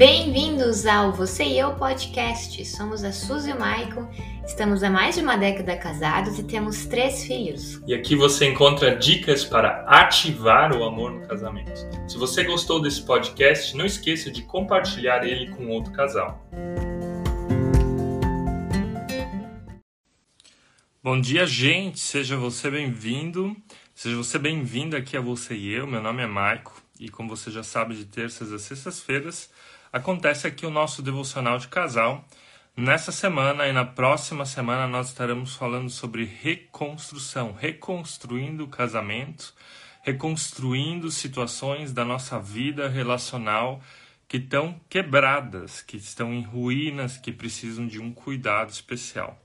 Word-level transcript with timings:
Bem-vindos 0.00 0.86
ao 0.86 1.12
Você 1.12 1.44
e 1.44 1.58
Eu 1.58 1.74
Podcast. 1.74 2.64
Somos 2.64 3.04
a 3.04 3.12
Suzy 3.12 3.50
e 3.50 3.52
o 3.52 3.60
Maicon, 3.60 4.08
estamos 4.46 4.82
há 4.82 4.88
mais 4.88 5.16
de 5.16 5.20
uma 5.20 5.36
década 5.36 5.76
casados 5.76 6.38
e 6.38 6.42
temos 6.42 6.86
três 6.86 7.22
filhos. 7.24 7.82
E 7.86 7.92
aqui 7.92 8.16
você 8.16 8.46
encontra 8.46 8.96
dicas 8.96 9.44
para 9.44 9.84
ativar 9.86 10.74
o 10.74 10.84
amor 10.84 11.12
no 11.12 11.28
casamento. 11.28 11.86
Se 12.08 12.16
você 12.16 12.44
gostou 12.44 12.80
desse 12.80 13.02
podcast, 13.02 13.76
não 13.76 13.84
esqueça 13.84 14.30
de 14.30 14.40
compartilhar 14.40 15.22
ele 15.22 15.50
com 15.50 15.68
outro 15.68 15.92
casal. 15.92 16.48
Bom 21.02 21.20
dia, 21.20 21.44
gente! 21.44 22.00
Seja 22.00 22.38
você 22.38 22.70
bem-vindo, 22.70 23.54
seja 23.94 24.16
você 24.16 24.38
bem-vindo 24.38 24.96
aqui 24.96 25.14
a 25.14 25.20
Você 25.20 25.54
e 25.54 25.70
Eu. 25.70 25.86
Meu 25.86 26.00
nome 26.00 26.22
é 26.22 26.26
Maico 26.26 26.82
e, 26.98 27.10
como 27.10 27.28
você 27.28 27.50
já 27.50 27.62
sabe, 27.62 27.94
de 27.94 28.06
terças 28.06 28.50
a 28.50 28.58
sextas-feiras 28.58 29.50
acontece 29.92 30.46
aqui 30.46 30.64
o 30.64 30.70
nosso 30.70 31.02
devocional 31.02 31.58
de 31.58 31.68
casal. 31.68 32.24
Nessa 32.76 33.10
semana 33.10 33.66
e 33.66 33.72
na 33.72 33.84
próxima 33.84 34.46
semana 34.46 34.86
nós 34.86 35.08
estaremos 35.08 35.54
falando 35.54 35.90
sobre 35.90 36.24
reconstrução, 36.24 37.52
reconstruindo 37.52 38.64
o 38.64 38.68
casamento, 38.68 39.52
reconstruindo 40.02 41.10
situações 41.10 41.92
da 41.92 42.04
nossa 42.04 42.38
vida 42.38 42.88
relacional 42.88 43.80
que 44.26 44.36
estão 44.36 44.80
quebradas, 44.88 45.82
que 45.82 45.96
estão 45.96 46.32
em 46.32 46.42
ruínas, 46.42 47.16
que 47.16 47.32
precisam 47.32 47.86
de 47.86 48.00
um 48.00 48.12
cuidado 48.12 48.70
especial. 48.70 49.36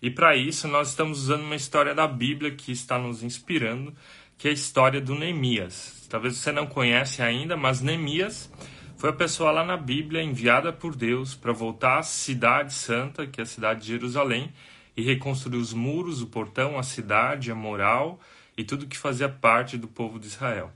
E 0.00 0.10
para 0.10 0.34
isso 0.34 0.66
nós 0.66 0.88
estamos 0.88 1.18
usando 1.20 1.42
uma 1.42 1.56
história 1.56 1.94
da 1.94 2.08
Bíblia 2.08 2.50
que 2.50 2.72
está 2.72 2.98
nos 2.98 3.22
inspirando, 3.22 3.94
que 4.36 4.48
é 4.48 4.50
a 4.50 4.54
história 4.54 5.00
do 5.00 5.14
Neemias. 5.14 6.06
Talvez 6.08 6.38
você 6.38 6.50
não 6.50 6.66
conhece 6.66 7.22
ainda, 7.22 7.56
mas 7.56 7.80
Neemias 7.80 8.50
foi 9.04 9.10
a 9.10 9.16
pessoa 9.16 9.50
lá 9.50 9.62
na 9.62 9.76
Bíblia 9.76 10.22
enviada 10.22 10.72
por 10.72 10.96
Deus 10.96 11.34
para 11.34 11.52
voltar 11.52 11.98
à 11.98 12.02
cidade 12.02 12.72
santa, 12.72 13.26
que 13.26 13.38
é 13.38 13.42
a 13.42 13.46
cidade 13.46 13.82
de 13.82 13.88
Jerusalém, 13.88 14.50
e 14.96 15.02
reconstruir 15.02 15.58
os 15.58 15.74
muros, 15.74 16.22
o 16.22 16.26
portão, 16.28 16.78
a 16.78 16.82
cidade, 16.82 17.50
a 17.50 17.54
moral 17.54 18.18
e 18.56 18.64
tudo 18.64 18.86
que 18.86 18.96
fazia 18.96 19.28
parte 19.28 19.76
do 19.76 19.86
povo 19.86 20.18
de 20.18 20.28
Israel. 20.28 20.72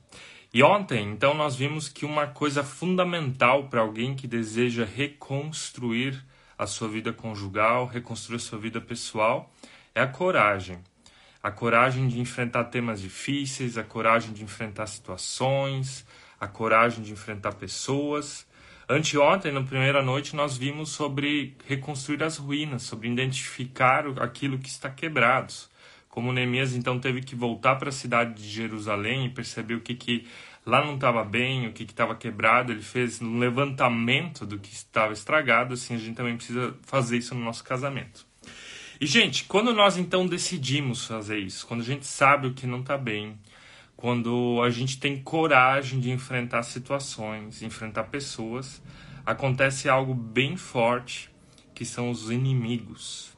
E 0.53 0.63
ontem, 0.63 1.11
então, 1.11 1.33
nós 1.33 1.57
vimos 1.57 1.89
que 1.89 2.05
uma 2.05 2.27
coisa 2.27 2.63
fundamental 2.63 3.65
para 3.71 3.81
alguém 3.81 4.15
que 4.15 4.27
deseja 4.27 4.85
reconstruir 4.85 6.23
a 6.59 6.67
sua 6.67 6.87
vida 6.87 7.15
conjugal, 7.15 7.87
reconstruir 7.87 8.37
a 8.37 8.41
sua 8.41 8.59
vida 8.59 8.79
pessoal, 8.79 9.51
é 9.95 10.03
a 10.03 10.07
coragem. 10.07 10.81
A 11.43 11.51
coragem 11.51 12.07
de 12.09 12.21
enfrentar 12.21 12.65
temas 12.65 13.01
difíceis, 13.01 13.79
a 13.79 13.83
coragem 13.83 14.35
de 14.35 14.45
enfrentar 14.45 14.87
situações, 14.87 16.05
a 16.41 16.47
coragem 16.47 17.03
de 17.03 17.13
enfrentar 17.13 17.55
pessoas. 17.55 18.47
Anteontem, 18.89 19.53
na 19.53 19.63
primeira 19.63 20.03
noite, 20.03 20.35
nós 20.35 20.57
vimos 20.57 20.91
sobre 20.91 21.55
reconstruir 21.67 22.23
as 22.23 22.39
ruínas, 22.39 22.83
sobre 22.83 23.09
identificar 23.09 24.07
aquilo 24.21 24.59
que 24.59 24.69
está 24.69 24.89
quebrado. 24.89 25.53
Como 26.09 26.33
Neemias 26.33 26.75
então 26.75 26.99
teve 26.99 27.21
que 27.21 27.35
voltar 27.35 27.77
para 27.77 27.91
a 27.91 27.93
cidade 27.93 28.43
de 28.43 28.49
Jerusalém 28.49 29.27
e 29.27 29.29
perceber 29.29 29.75
o 29.75 29.81
que, 29.81 29.95
que 29.95 30.27
lá 30.65 30.85
não 30.85 30.95
estava 30.95 31.23
bem, 31.25 31.67
o 31.67 31.73
que 31.73 31.83
estava 31.83 32.15
quebrado, 32.15 32.73
ele 32.73 32.83
fez 32.83 33.21
um 33.23 33.39
levantamento 33.39 34.45
do 34.45 34.59
que 34.59 34.73
estava 34.73 35.13
estragado, 35.13 35.75
assim 35.75 35.95
a 35.95 35.99
gente 35.99 36.17
também 36.17 36.37
precisa 36.37 36.75
fazer 36.83 37.19
isso 37.19 37.35
no 37.35 37.45
nosso 37.45 37.63
casamento. 37.63 38.27
E, 39.01 39.07
gente, 39.07 39.45
quando 39.45 39.73
nós 39.73 39.97
então 39.97 40.27
decidimos 40.27 41.07
fazer 41.07 41.39
isso, 41.39 41.67
quando 41.67 41.83
a 41.83 41.85
gente 41.85 42.07
sabe 42.07 42.49
o 42.49 42.55
que 42.55 42.67
não 42.67 42.81
está 42.81 42.99
bem, 42.99 43.39
quando 43.99 44.63
a 44.63 44.71
gente 44.71 45.01
tem 45.01 45.21
coragem 45.21 45.99
de 45.99 46.13
enfrentar 46.13 46.63
situações, 46.63 47.63
enfrentar 47.63 48.05
pessoas, 48.05 48.81
acontece 49.27 49.89
algo 49.89 50.15
bem 50.15 50.57
forte, 50.57 51.29
que 51.75 51.85
são 51.85 52.09
os 52.09 52.31
inimigos. 52.31 53.37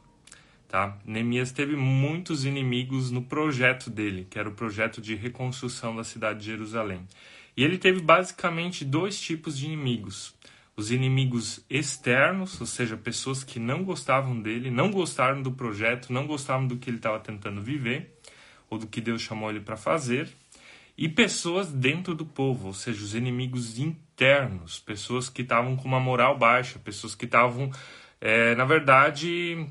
Tá? 0.69 0.99
Neemias 1.03 1.51
teve 1.51 1.77
muitos 1.77 2.45
inimigos 2.45 3.11
no 3.11 3.23
projeto 3.23 3.89
dele, 3.89 4.27
que 4.29 4.39
era 4.39 4.51
o 4.51 4.53
projeto 4.53 5.01
de 5.01 5.15
reconstrução 5.15 5.97
da 5.97 6.05
cidade 6.05 6.41
de 6.41 6.45
Jerusalém. 6.45 7.09
E 7.57 7.65
ele 7.65 7.79
teve 7.79 8.03
basicamente 8.03 8.85
dois 8.85 9.19
tipos 9.19 9.57
de 9.57 9.65
inimigos. 9.65 10.35
Os 10.77 10.91
inimigos 10.91 11.65
externos, 11.71 12.61
ou 12.61 12.67
seja, 12.67 12.99
pessoas 12.99 13.43
que 13.43 13.59
não 13.59 13.83
gostavam 13.83 14.39
dele, 14.39 14.71
não 14.71 14.91
gostaram 14.91 15.41
do 15.41 15.53
projeto, 15.53 16.13
não 16.13 16.27
gostavam 16.27 16.67
do 16.67 16.77
que 16.77 16.91
ele 16.91 16.99
estava 16.99 17.19
tentando 17.19 17.63
viver, 17.63 18.15
ou 18.69 18.79
do 18.79 18.87
que 18.87 19.01
Deus 19.01 19.23
chamou 19.23 19.49
ele 19.49 19.61
para 19.61 19.79
fazer 19.79 20.29
e 21.01 21.09
pessoas 21.09 21.73
dentro 21.73 22.15
do 22.15 22.27
povo, 22.27 22.67
ou 22.67 22.75
seja, 22.75 23.03
os 23.03 23.15
inimigos 23.15 23.79
internos, 23.79 24.79
pessoas 24.79 25.31
que 25.31 25.41
estavam 25.41 25.75
com 25.75 25.89
uma 25.89 25.99
moral 25.99 26.37
baixa, 26.37 26.79
pessoas 26.79 27.15
que 27.15 27.25
estavam, 27.25 27.71
é, 28.21 28.55
na 28.55 28.67
verdade, 28.67 29.67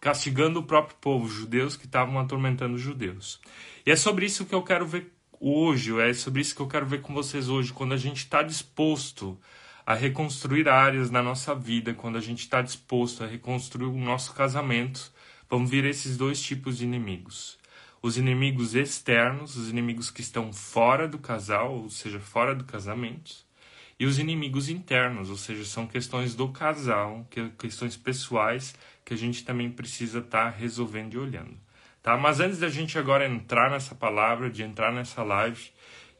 castigando 0.00 0.58
o 0.58 0.64
próprio 0.64 0.96
povo, 1.00 1.28
judeus 1.28 1.76
que 1.76 1.86
estavam 1.86 2.18
atormentando 2.18 2.74
os 2.74 2.80
judeus. 2.80 3.40
E 3.86 3.92
é 3.92 3.94
sobre 3.94 4.26
isso 4.26 4.46
que 4.46 4.52
eu 4.52 4.64
quero 4.64 4.84
ver 4.84 5.12
hoje, 5.38 5.96
é 6.00 6.12
sobre 6.12 6.42
isso 6.42 6.56
que 6.56 6.62
eu 6.62 6.66
quero 6.66 6.86
ver 6.86 7.02
com 7.02 7.14
vocês 7.14 7.48
hoje, 7.48 7.72
quando 7.72 7.94
a 7.94 7.96
gente 7.96 8.18
está 8.18 8.42
disposto 8.42 9.38
a 9.86 9.94
reconstruir 9.94 10.68
áreas 10.68 11.08
na 11.08 11.22
nossa 11.22 11.54
vida, 11.54 11.94
quando 11.94 12.18
a 12.18 12.20
gente 12.20 12.40
está 12.40 12.60
disposto 12.60 13.22
a 13.22 13.28
reconstruir 13.28 13.86
o 13.86 13.96
nosso 13.96 14.34
casamento, 14.34 15.12
vão 15.48 15.64
vir 15.64 15.84
esses 15.84 16.16
dois 16.16 16.42
tipos 16.42 16.78
de 16.78 16.84
inimigos 16.84 17.62
os 18.04 18.18
inimigos 18.18 18.74
externos, 18.74 19.56
os 19.56 19.70
inimigos 19.70 20.10
que 20.10 20.20
estão 20.20 20.52
fora 20.52 21.08
do 21.08 21.18
casal, 21.18 21.72
ou 21.72 21.88
seja, 21.88 22.20
fora 22.20 22.54
do 22.54 22.62
casamento, 22.62 23.34
e 23.98 24.04
os 24.04 24.18
inimigos 24.18 24.68
internos, 24.68 25.30
ou 25.30 25.38
seja, 25.38 25.64
são 25.64 25.86
questões 25.86 26.34
do 26.34 26.50
casal, 26.50 27.26
que, 27.30 27.48
questões 27.58 27.96
pessoais 27.96 28.74
que 29.06 29.14
a 29.14 29.16
gente 29.16 29.42
também 29.42 29.70
precisa 29.70 30.18
estar 30.18 30.52
tá 30.52 30.54
resolvendo 30.54 31.14
e 31.14 31.18
olhando. 31.18 31.56
Tá? 32.02 32.14
Mas 32.14 32.40
antes 32.40 32.58
da 32.58 32.68
gente 32.68 32.98
agora 32.98 33.26
entrar 33.26 33.70
nessa 33.70 33.94
palavra, 33.94 34.50
de 34.50 34.62
entrar 34.62 34.92
nessa 34.92 35.22
live, 35.22 35.70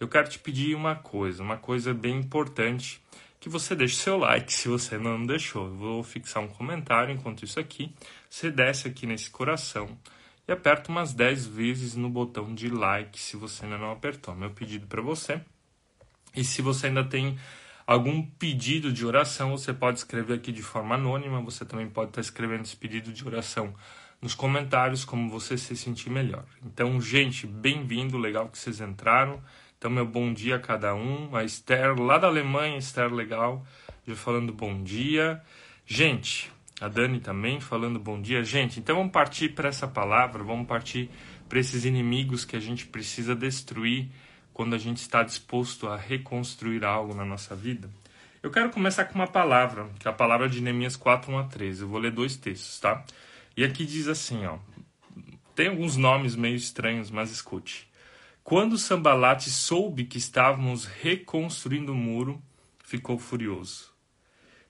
eu 0.01 0.09
quero 0.09 0.31
te 0.31 0.39
pedir 0.39 0.75
uma 0.75 0.95
coisa, 0.95 1.43
uma 1.43 1.59
coisa 1.59 1.93
bem 1.93 2.17
importante, 2.17 2.99
que 3.39 3.51
você 3.51 3.77
deixe 3.77 3.97
seu 3.97 4.17
like 4.17 4.51
se 4.51 4.69
você 4.69 4.97
não 4.97 5.27
deixou. 5.27 5.67
Eu 5.67 5.77
vou 5.77 6.03
fixar 6.03 6.43
um 6.43 6.49
comentário 6.49 7.13
enquanto 7.13 7.45
isso 7.45 7.61
aqui. 7.61 7.93
Você 8.31 8.51
desce 8.51 8.89
aqui 8.89 9.07
nesse 9.07 9.29
coração 9.29 9.99
e 10.47 10.53
aperta 10.53 10.91
umas 10.91 11.13
10 11.13 11.47
vezes 11.47 11.95
no 11.95 12.09
botão 12.09 12.55
de 12.55 12.69
like 12.69 13.19
se 13.19 13.37
você 13.37 13.65
ainda 13.65 13.79
não 13.79 13.93
apertou. 13.93 14.35
Meu 14.35 14.51
pedido 14.51 14.87
para 14.87 15.01
você. 15.01 15.41
E 16.37 16.45
se 16.45 16.61
você 16.61 16.89
ainda 16.89 17.05
tem 17.05 17.39
algum 17.87 18.23
pedido 18.23 18.93
de 18.93 19.07
oração, 19.07 19.57
você 19.57 19.73
pode 19.73 19.99
escrever 19.99 20.35
aqui 20.35 20.53
de 20.53 20.63
forma 20.63 20.97
anônima. 20.97 21.41
Você 21.43 21.65
também 21.65 21.89
pode 21.89 22.11
estar 22.11 22.21
escrevendo 22.21 22.63
esse 22.63 22.77
pedido 22.77 23.13
de 23.13 23.27
oração 23.27 23.75
nos 24.21 24.35
comentários, 24.35 25.05
como 25.05 25.31
você 25.31 25.57
se 25.59 25.77
sentir 25.77 26.11
melhor. 26.11 26.45
Então, 26.65 27.01
gente, 27.01 27.47
bem-vindo, 27.47 28.17
legal 28.17 28.49
que 28.49 28.59
vocês 28.59 28.81
entraram. 28.81 29.43
Então, 29.79 29.91
meu 29.91 30.07
bom 30.07 30.33
dia 30.33 30.57
a 30.57 30.59
cada 30.59 30.95
um. 30.95 31.37
A 31.37 31.45
Esther, 31.45 31.95
lá 32.01 32.17
da 32.17 32.27
Alemanha, 32.27 32.79
Esther, 32.79 33.13
legal, 33.13 33.67
já 34.07 34.17
falando 34.17 34.53
bom 34.53 34.83
dia. 34.83 35.43
Gente, 35.85 36.51
a 36.81 36.89
Dani 36.89 37.21
também 37.21 37.61
falando 37.61 37.99
bom 37.99 38.21
dia. 38.21 38.43
Gente, 38.43 38.81
então 38.81 38.97
vamos 38.97 39.13
partir 39.13 39.51
para 39.51 39.69
essa 39.69 39.87
palavra, 39.87 40.43
vamos 40.43 40.67
partir 40.67 41.09
para 41.49 41.59
esses 41.59 41.85
inimigos 41.85 42.45
que 42.45 42.57
a 42.57 42.61
gente 42.61 42.87
precisa 42.87 43.35
destruir 43.35 44.09
quando 44.53 44.75
a 44.75 44.79
gente 44.79 44.99
está 44.99 45.23
disposto 45.23 45.89
a 45.89 45.97
reconstruir 45.97 46.85
algo 46.85 47.15
na 47.15 47.25
nossa 47.25 47.55
vida. 47.55 47.89
Eu 48.43 48.51
quero 48.51 48.71
começar 48.71 49.05
com 49.07 49.15
uma 49.15 49.27
palavra, 49.27 49.89
que 49.99 50.07
é 50.07 50.11
a 50.11 50.15
palavra 50.15 50.49
de 50.49 50.61
Neemias 50.61 50.97
4, 50.97 51.33
1 51.33 51.39
a 51.39 51.45
13. 51.45 51.83
Eu 51.83 51.89
vou 51.89 51.99
ler 51.99 52.11
dois 52.11 52.37
textos, 52.37 52.79
tá? 52.79 53.05
E 53.57 53.65
aqui 53.65 53.87
diz 53.87 54.09
assim, 54.09 54.45
ó. 54.45 54.59
Tem 55.55 55.69
alguns 55.69 55.97
nomes 55.97 56.35
meio 56.35 56.57
estranhos, 56.57 57.11
mas 57.11 57.31
escute. 57.31 57.89
Quando 58.43 58.77
Sambalate 58.77 59.49
soube 59.49 60.05
que 60.05 60.19
estávamos 60.19 60.85
reconstruindo 60.85 61.93
o 61.93 61.97
muro, 61.97 62.43
ficou 62.83 63.19
furioso 63.19 63.94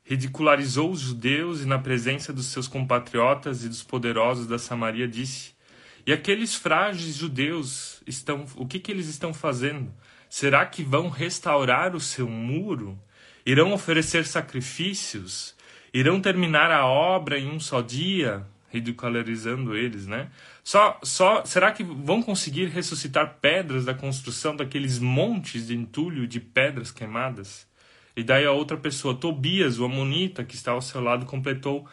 ridicularizou 0.05 0.91
os 0.91 1.01
judeus 1.01 1.63
e, 1.63 1.67
na 1.67 1.79
presença 1.79 2.33
dos 2.33 2.47
seus 2.47 2.69
compatriotas 2.69 3.65
e 3.65 3.69
dos 3.69 3.83
poderosos 3.83 4.47
da 4.47 4.59
Samaria, 4.59 5.09
disse: 5.09 5.55
E 6.07 6.13
aqueles 6.13 6.55
frágeis 6.55 7.17
judeus 7.17 8.03
estão. 8.07 8.45
O 8.57 8.67
que, 8.67 8.79
que 8.79 8.93
eles 8.93 9.09
estão 9.09 9.33
fazendo? 9.33 9.93
Será 10.29 10.67
que 10.67 10.83
vão 10.83 11.09
restaurar 11.09 11.97
o 11.97 12.01
seu 12.01 12.29
muro? 12.29 12.99
Irão 13.47 13.73
oferecer 13.73 14.27
sacrifícios? 14.27 15.55
Irão 15.93 16.21
terminar 16.21 16.71
a 16.71 16.87
obra 16.87 17.39
em 17.39 17.49
um 17.49 17.61
só 17.61 17.81
dia? 17.81 18.47
Ridicularizando 18.69 19.77
eles, 19.77 20.07
né? 20.09 20.31
Só, 20.65 20.99
só, 21.05 21.45
será 21.45 21.71
que 21.71 21.85
vão 21.85 22.21
conseguir 22.21 22.67
ressuscitar 22.67 23.39
pedras 23.41 23.85
da 23.85 23.95
construção 23.95 24.57
daqueles 24.57 24.99
montes 24.99 25.69
de 25.69 25.77
entulho 25.77 26.27
de 26.27 26.41
pedras 26.41 26.91
queimadas? 26.91 27.69
E 28.17 28.23
daí 28.23 28.45
a 28.45 28.53
outra 28.53 28.77
pessoa, 28.77 29.15
Tobias, 29.15 29.79
o 29.79 29.85
amonita, 29.85 30.45
que 30.45 30.55
está 30.55 30.73
ao 30.73 30.83
seu 30.83 31.01
lado, 31.01 31.27
completou: 31.27 31.87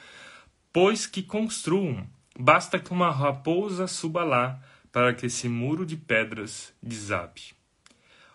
Pois 0.72 1.08
que 1.08 1.24
construam, 1.24 2.08
basta 2.40 2.80
que 2.80 2.92
uma 2.92 3.12
raposa 3.12 3.88
suba 3.88 4.24
lá, 4.24 4.60
para 4.92 5.14
que 5.14 5.26
esse 5.26 5.50
muro 5.50 5.86
de 5.86 5.98
pedras 5.98 6.74
desabe. 6.82 7.54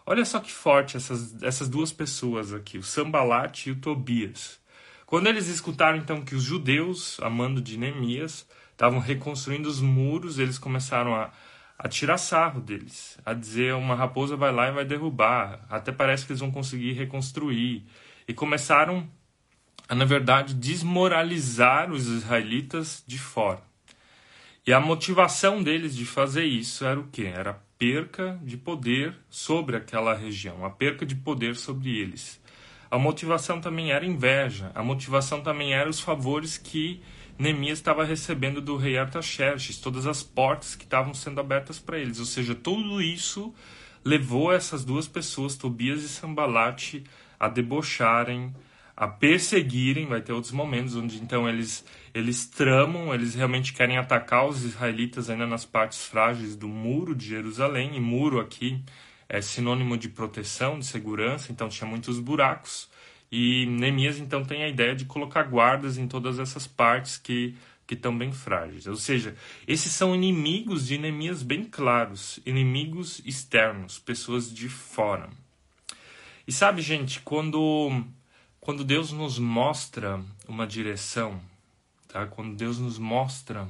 Olha 0.05 0.25
só 0.25 0.39
que 0.41 0.53
forte 0.53 0.97
essas, 0.97 1.43
essas 1.43 1.69
duas 1.69 1.93
pessoas 1.93 2.53
aqui, 2.53 2.79
o 2.79 2.83
Sambalat 2.83 3.67
e 3.67 3.73
o 3.73 3.77
Tobias. 3.77 4.61
Quando 5.05 5.29
eles 5.29 5.49
escutaram 5.49 5.99
então 5.99 6.25
que 6.25 6.35
os 6.35 6.43
judeus, 6.43 7.19
a 7.21 7.31
mando 7.31 7.61
de 7.61 7.77
Neemias, 7.77 8.47
estavam 8.73 8.99
reconstruindo 8.99 9.69
os 9.69 9.81
muros, 9.81 10.39
eles 10.39 10.59
começaram 10.59 11.15
a, 11.15 11.31
a 11.79 11.89
tirar 11.89 12.19
sarro 12.19 12.61
deles, 12.61 13.19
a 13.25 13.35
dizer 13.35 13.75
uma 13.75 13.95
raposa 13.95 14.37
vai 14.37 14.53
lá 14.53 14.69
e 14.69 14.73
vai 14.73 14.85
derrubar, 14.85 15.65
até 15.69 15.93
parece 15.93 16.25
que 16.25 16.33
eles 16.33 16.41
vão 16.41 16.51
conseguir 16.51 16.93
reconstruir. 16.93 17.85
E 18.27 18.33
começaram 18.33 19.09
a, 19.89 19.95
na 19.95 20.05
verdade, 20.05 20.55
desmoralizar 20.55 21.93
os 21.93 22.07
israelitas 22.07 23.05
de 23.07 23.19
fora. 23.19 23.63
E 24.67 24.73
a 24.73 24.81
motivação 24.81 25.63
deles 25.63 25.95
de 25.95 26.05
fazer 26.05 26.45
isso 26.45 26.85
era 26.85 26.99
o 26.99 27.07
quê? 27.07 27.31
Era 27.33 27.51
a 27.51 27.57
perca 27.79 28.39
de 28.43 28.57
poder 28.57 29.15
sobre 29.29 29.77
aquela 29.77 30.15
região, 30.15 30.65
a 30.65 30.71
perca 30.71 31.07
de 31.07 31.15
poder 31.15 31.55
sobre 31.55 31.97
eles. 31.97 32.41
A 32.91 32.99
motivação 32.99 33.61
também 33.61 33.93
era 33.93 34.05
inveja, 34.05 34.73
a 34.75 34.83
motivação 34.83 35.41
também 35.41 35.75
era 35.75 35.89
os 35.89 36.01
favores 36.01 36.57
que 36.57 37.01
Neemias 37.39 37.79
estava 37.79 38.05
recebendo 38.05 38.61
do 38.61 38.77
rei 38.77 38.97
Artaxerxes, 38.97 39.79
todas 39.79 40.07
as 40.07 40.23
portas 40.23 40.75
que 40.75 40.85
estavam 40.85 41.13
sendo 41.13 41.41
abertas 41.41 41.79
para 41.79 41.99
eles. 41.99 42.19
Ou 42.19 42.25
seja, 42.25 42.55
tudo 42.55 43.01
isso 43.03 43.55
levou 44.03 44.53
essas 44.53 44.85
duas 44.85 45.07
pessoas, 45.07 45.57
Tobias 45.57 46.03
e 46.03 46.09
Sambalate, 46.09 47.05
a 47.39 47.49
debocharem, 47.49 48.55
a 48.97 49.07
perseguirem. 49.07 50.07
Vai 50.07 50.23
ter 50.23 50.33
outros 50.33 50.53
momentos 50.53 50.97
onde 50.97 51.19
então 51.19 51.47
eles 51.49 51.85
eles 52.15 52.47
tramam, 52.47 53.13
eles 53.13 53.35
realmente 53.35 53.75
querem 53.75 53.99
atacar 53.99 54.47
os 54.47 54.65
israelitas 54.65 55.29
ainda 55.29 55.47
nas 55.47 55.67
partes 55.67 56.07
frágeis 56.07 56.57
do 56.57 56.67
muro 56.67 57.15
de 57.15 57.27
Jerusalém. 57.27 57.95
E 57.95 58.01
muro 58.01 58.41
aqui 58.41 58.83
é 59.29 59.43
sinônimo 59.43 59.99
de 59.99 60.09
proteção, 60.09 60.79
de 60.79 60.87
segurança, 60.87 61.53
então 61.53 61.69
tinha 61.69 61.89
muitos 61.89 62.19
buracos. 62.19 62.89
E 63.31 63.67
Neemias 63.67 64.19
então 64.19 64.45
tem 64.45 64.63
a 64.63 64.69
ideia 64.69 64.95
de 64.95 65.05
colocar 65.05 65.45
guardas 65.45 65.99
em 65.99 66.07
todas 66.07 66.39
essas 66.39 66.67
partes 66.67 67.17
que 67.17 67.55
que 67.87 67.95
estão 67.95 68.17
bem 68.17 68.33
frágeis. 68.33 68.87
Ou 68.87 68.97
seja, 68.97 69.37
esses 69.67 69.93
são 69.93 70.15
inimigos 70.15 70.87
de 70.87 70.99
Neemias 70.99 71.43
bem 71.43 71.65
claros, 71.65 72.41
inimigos 72.45 73.23
externos, 73.25 73.99
pessoas 73.99 74.53
de 74.53 74.69
fora. 74.69 75.31
E 76.47 76.53
sabe, 76.53 76.83
gente, 76.83 77.21
quando 77.21 78.05
quando 78.61 78.83
Deus 78.83 79.13
nos 79.13 79.39
mostra 79.39 80.21
uma 80.49 80.67
direção, 80.67 81.41
tá? 82.09 82.27
Quando 82.27 82.57
Deus 82.57 82.79
nos 82.79 82.99
mostra 82.99 83.69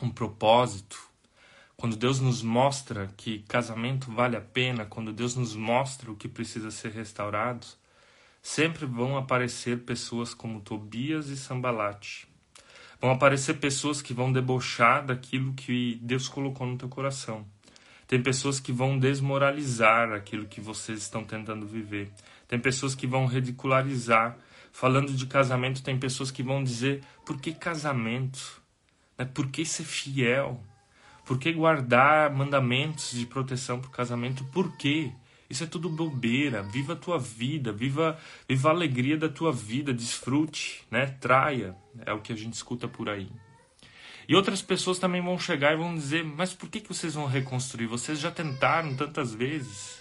um 0.00 0.08
propósito, 0.08 0.98
quando 1.76 1.96
Deus 1.96 2.20
nos 2.20 2.42
mostra 2.42 3.12
que 3.16 3.40
casamento 3.40 4.10
vale 4.10 4.36
a 4.36 4.40
pena, 4.40 4.86
quando 4.86 5.12
Deus 5.12 5.34
nos 5.34 5.54
mostra 5.54 6.10
o 6.10 6.16
que 6.16 6.28
precisa 6.28 6.70
ser 6.70 6.92
restaurado, 6.92 7.66
sempre 8.42 8.86
vão 8.86 9.16
aparecer 9.16 9.80
pessoas 9.80 10.34
como 10.34 10.60
Tobias 10.60 11.28
e 11.28 11.36
Sambalate. 11.36 12.28
Vão 13.00 13.10
aparecer 13.10 13.54
pessoas 13.54 14.02
que 14.02 14.12
vão 14.12 14.32
debochar 14.32 15.04
daquilo 15.04 15.54
que 15.54 15.98
Deus 16.02 16.28
colocou 16.28 16.66
no 16.66 16.76
teu 16.76 16.88
coração. 16.88 17.46
Tem 18.06 18.22
pessoas 18.22 18.58
que 18.58 18.72
vão 18.72 18.98
desmoralizar 18.98 20.12
aquilo 20.12 20.46
que 20.46 20.60
vocês 20.60 21.00
estão 21.00 21.24
tentando 21.24 21.66
viver. 21.66 22.10
Tem 22.48 22.58
pessoas 22.58 22.94
que 22.94 23.06
vão 23.06 23.24
ridicularizar. 23.24 24.36
Falando 24.72 25.12
de 25.12 25.26
casamento, 25.26 25.82
tem 25.82 25.98
pessoas 25.98 26.30
que 26.30 26.42
vão 26.42 26.62
dizer: 26.62 27.02
por 27.24 27.40
que 27.40 27.52
casamento? 27.52 28.60
Por 29.32 29.48
que 29.48 29.64
ser 29.64 29.84
fiel? 29.84 30.62
Por 31.24 31.38
que 31.38 31.52
guardar 31.52 32.32
mandamentos 32.32 33.12
de 33.12 33.24
proteção 33.26 33.78
para 33.78 33.88
o 33.88 33.92
casamento? 33.92 34.44
Por 34.46 34.76
quê? 34.76 35.12
Isso 35.50 35.64
é 35.64 35.66
tudo 35.66 35.90
bobeira. 35.90 36.62
Viva 36.62 36.92
a 36.92 36.96
tua 36.96 37.18
vida, 37.18 37.72
viva, 37.72 38.16
viva 38.48 38.68
a 38.68 38.72
alegria 38.72 39.18
da 39.18 39.28
tua 39.28 39.52
vida, 39.52 39.92
desfrute, 39.92 40.86
né? 40.88 41.06
Traia, 41.20 41.76
é 42.06 42.12
o 42.12 42.20
que 42.20 42.32
a 42.32 42.36
gente 42.36 42.54
escuta 42.54 42.86
por 42.86 43.08
aí. 43.08 43.28
E 44.28 44.36
outras 44.36 44.62
pessoas 44.62 45.00
também 45.00 45.20
vão 45.20 45.36
chegar 45.36 45.72
e 45.72 45.76
vão 45.76 45.92
dizer: 45.92 46.24
Mas 46.24 46.54
por 46.54 46.68
que, 46.68 46.80
que 46.80 46.88
vocês 46.88 47.14
vão 47.14 47.26
reconstruir? 47.26 47.88
Vocês 47.88 48.20
já 48.20 48.30
tentaram 48.30 48.94
tantas 48.94 49.34
vezes. 49.34 50.00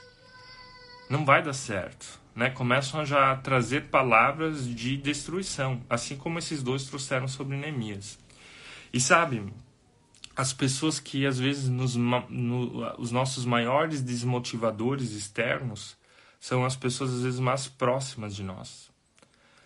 Não 1.09 1.25
vai 1.25 1.41
dar 1.41 1.53
certo. 1.53 2.19
Né? 2.35 2.51
Começam 2.51 3.01
a 3.01 3.05
já 3.05 3.35
trazer 3.37 3.85
palavras 3.85 4.67
de 4.67 4.95
destruição, 4.97 5.81
assim 5.89 6.15
como 6.15 6.37
esses 6.37 6.61
dois 6.61 6.83
trouxeram 6.83 7.27
sobre 7.27 7.57
Neemias. 7.57 8.19
E 8.93 8.99
sabe, 9.01 9.43
as 10.39 10.53
pessoas 10.53 11.01
que 11.01 11.25
às 11.25 11.37
vezes 11.37 11.67
nos, 11.67 11.97
no, 11.97 12.97
os 12.97 13.11
nossos 13.11 13.43
maiores 13.43 14.01
desmotivadores 14.01 15.11
externos 15.11 15.97
são 16.39 16.63
as 16.63 16.77
pessoas 16.77 17.13
às 17.13 17.23
vezes 17.23 17.41
mais 17.41 17.67
próximas 17.67 18.33
de 18.33 18.41
nós. 18.41 18.89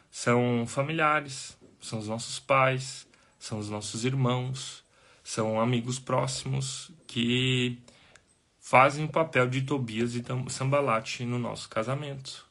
São 0.10 0.66
familiares, 0.66 1.56
são 1.80 2.00
os 2.00 2.08
nossos 2.08 2.40
pais, 2.40 3.08
são 3.38 3.60
os 3.60 3.70
nossos 3.70 4.04
irmãos, 4.04 4.84
são 5.24 5.62
amigos 5.62 6.00
próximos 6.00 6.90
que 7.06 7.78
fazem 8.60 9.06
o 9.06 9.10
papel 9.10 9.48
de 9.48 9.62
Tobias 9.62 10.16
e 10.16 10.24
Sambalate 10.50 11.24
no 11.24 11.38
nosso 11.38 11.70
casamento 11.70 12.48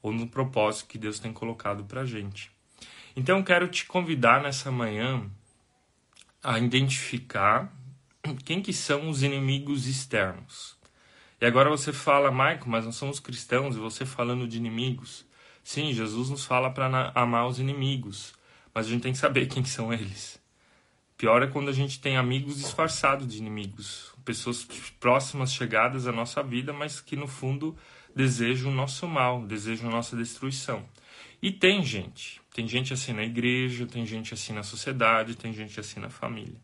ou 0.00 0.14
no 0.14 0.26
propósito 0.26 0.88
que 0.88 0.96
Deus 0.96 1.18
tem 1.18 1.30
colocado 1.30 1.84
para 1.84 2.06
gente. 2.06 2.50
Então 3.14 3.42
quero 3.42 3.68
te 3.68 3.84
convidar 3.84 4.42
nessa 4.42 4.70
manhã 4.70 5.30
a 6.42 6.58
identificar 6.58 7.72
quem 8.44 8.62
que 8.62 8.72
são 8.72 9.08
os 9.08 9.22
inimigos 9.22 9.86
externos. 9.86 10.76
E 11.40 11.46
agora 11.46 11.70
você 11.70 11.92
fala, 11.92 12.30
Maico, 12.30 12.68
mas 12.68 12.84
nós 12.84 12.96
somos 12.96 13.18
cristãos 13.18 13.76
e 13.76 13.78
você 13.78 14.04
falando 14.04 14.46
de 14.46 14.58
inimigos. 14.58 15.24
Sim, 15.64 15.92
Jesus 15.92 16.30
nos 16.30 16.44
fala 16.44 16.70
para 16.70 17.12
amar 17.14 17.46
os 17.46 17.58
inimigos. 17.58 18.34
Mas 18.74 18.86
a 18.86 18.90
gente 18.90 19.02
tem 19.02 19.12
que 19.12 19.18
saber 19.18 19.46
quem 19.46 19.64
são 19.64 19.92
eles. 19.92 20.40
Pior 21.16 21.42
é 21.42 21.46
quando 21.46 21.68
a 21.68 21.72
gente 21.72 22.00
tem 22.00 22.16
amigos 22.16 22.56
disfarçados 22.56 23.26
de 23.26 23.38
inimigos, 23.38 24.14
pessoas 24.24 24.66
próximas, 24.98 25.52
chegadas 25.52 26.06
à 26.06 26.12
nossa 26.12 26.42
vida, 26.42 26.72
mas 26.72 27.00
que 27.00 27.14
no 27.14 27.26
fundo 27.26 27.76
desejam 28.16 28.70
o 28.70 28.74
nosso 28.74 29.06
mal, 29.06 29.44
desejam 29.46 29.90
a 29.90 29.92
nossa 29.92 30.16
destruição. 30.16 30.82
E 31.42 31.52
tem 31.52 31.84
gente, 31.84 32.39
tem 32.52 32.66
gente 32.66 32.92
assim 32.92 33.12
na 33.12 33.22
igreja, 33.22 33.86
tem 33.86 34.04
gente 34.04 34.34
assim 34.34 34.52
na 34.52 34.62
sociedade, 34.62 35.36
tem 35.36 35.52
gente 35.52 35.78
assim 35.78 36.00
na 36.00 36.10
família. 36.10 36.60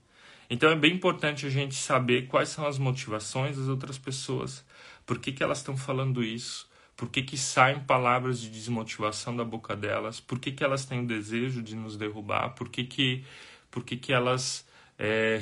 Então 0.48 0.70
é 0.70 0.76
bem 0.76 0.94
importante 0.94 1.46
a 1.46 1.50
gente 1.50 1.74
saber 1.74 2.26
quais 2.26 2.48
são 2.48 2.66
as 2.66 2.78
motivações 2.78 3.56
das 3.56 3.68
outras 3.68 3.98
pessoas, 3.98 4.64
por 5.04 5.18
que, 5.18 5.32
que 5.32 5.42
elas 5.42 5.58
estão 5.58 5.76
falando 5.76 6.22
isso, 6.22 6.68
por 6.96 7.10
que, 7.10 7.22
que 7.22 7.36
saem 7.36 7.80
palavras 7.80 8.40
de 8.40 8.48
desmotivação 8.48 9.36
da 9.36 9.44
boca 9.44 9.76
delas? 9.76 10.18
Por 10.18 10.38
que, 10.38 10.50
que 10.50 10.64
elas 10.64 10.86
têm 10.86 11.00
o 11.00 11.06
desejo 11.06 11.62
de 11.62 11.76
nos 11.76 11.96
derrubar? 11.96 12.54
Por 12.54 12.70
que, 12.70 12.84
que, 12.84 13.22
por 13.70 13.84
que, 13.84 13.98
que 13.98 14.14
elas 14.14 14.66
é, 14.98 15.38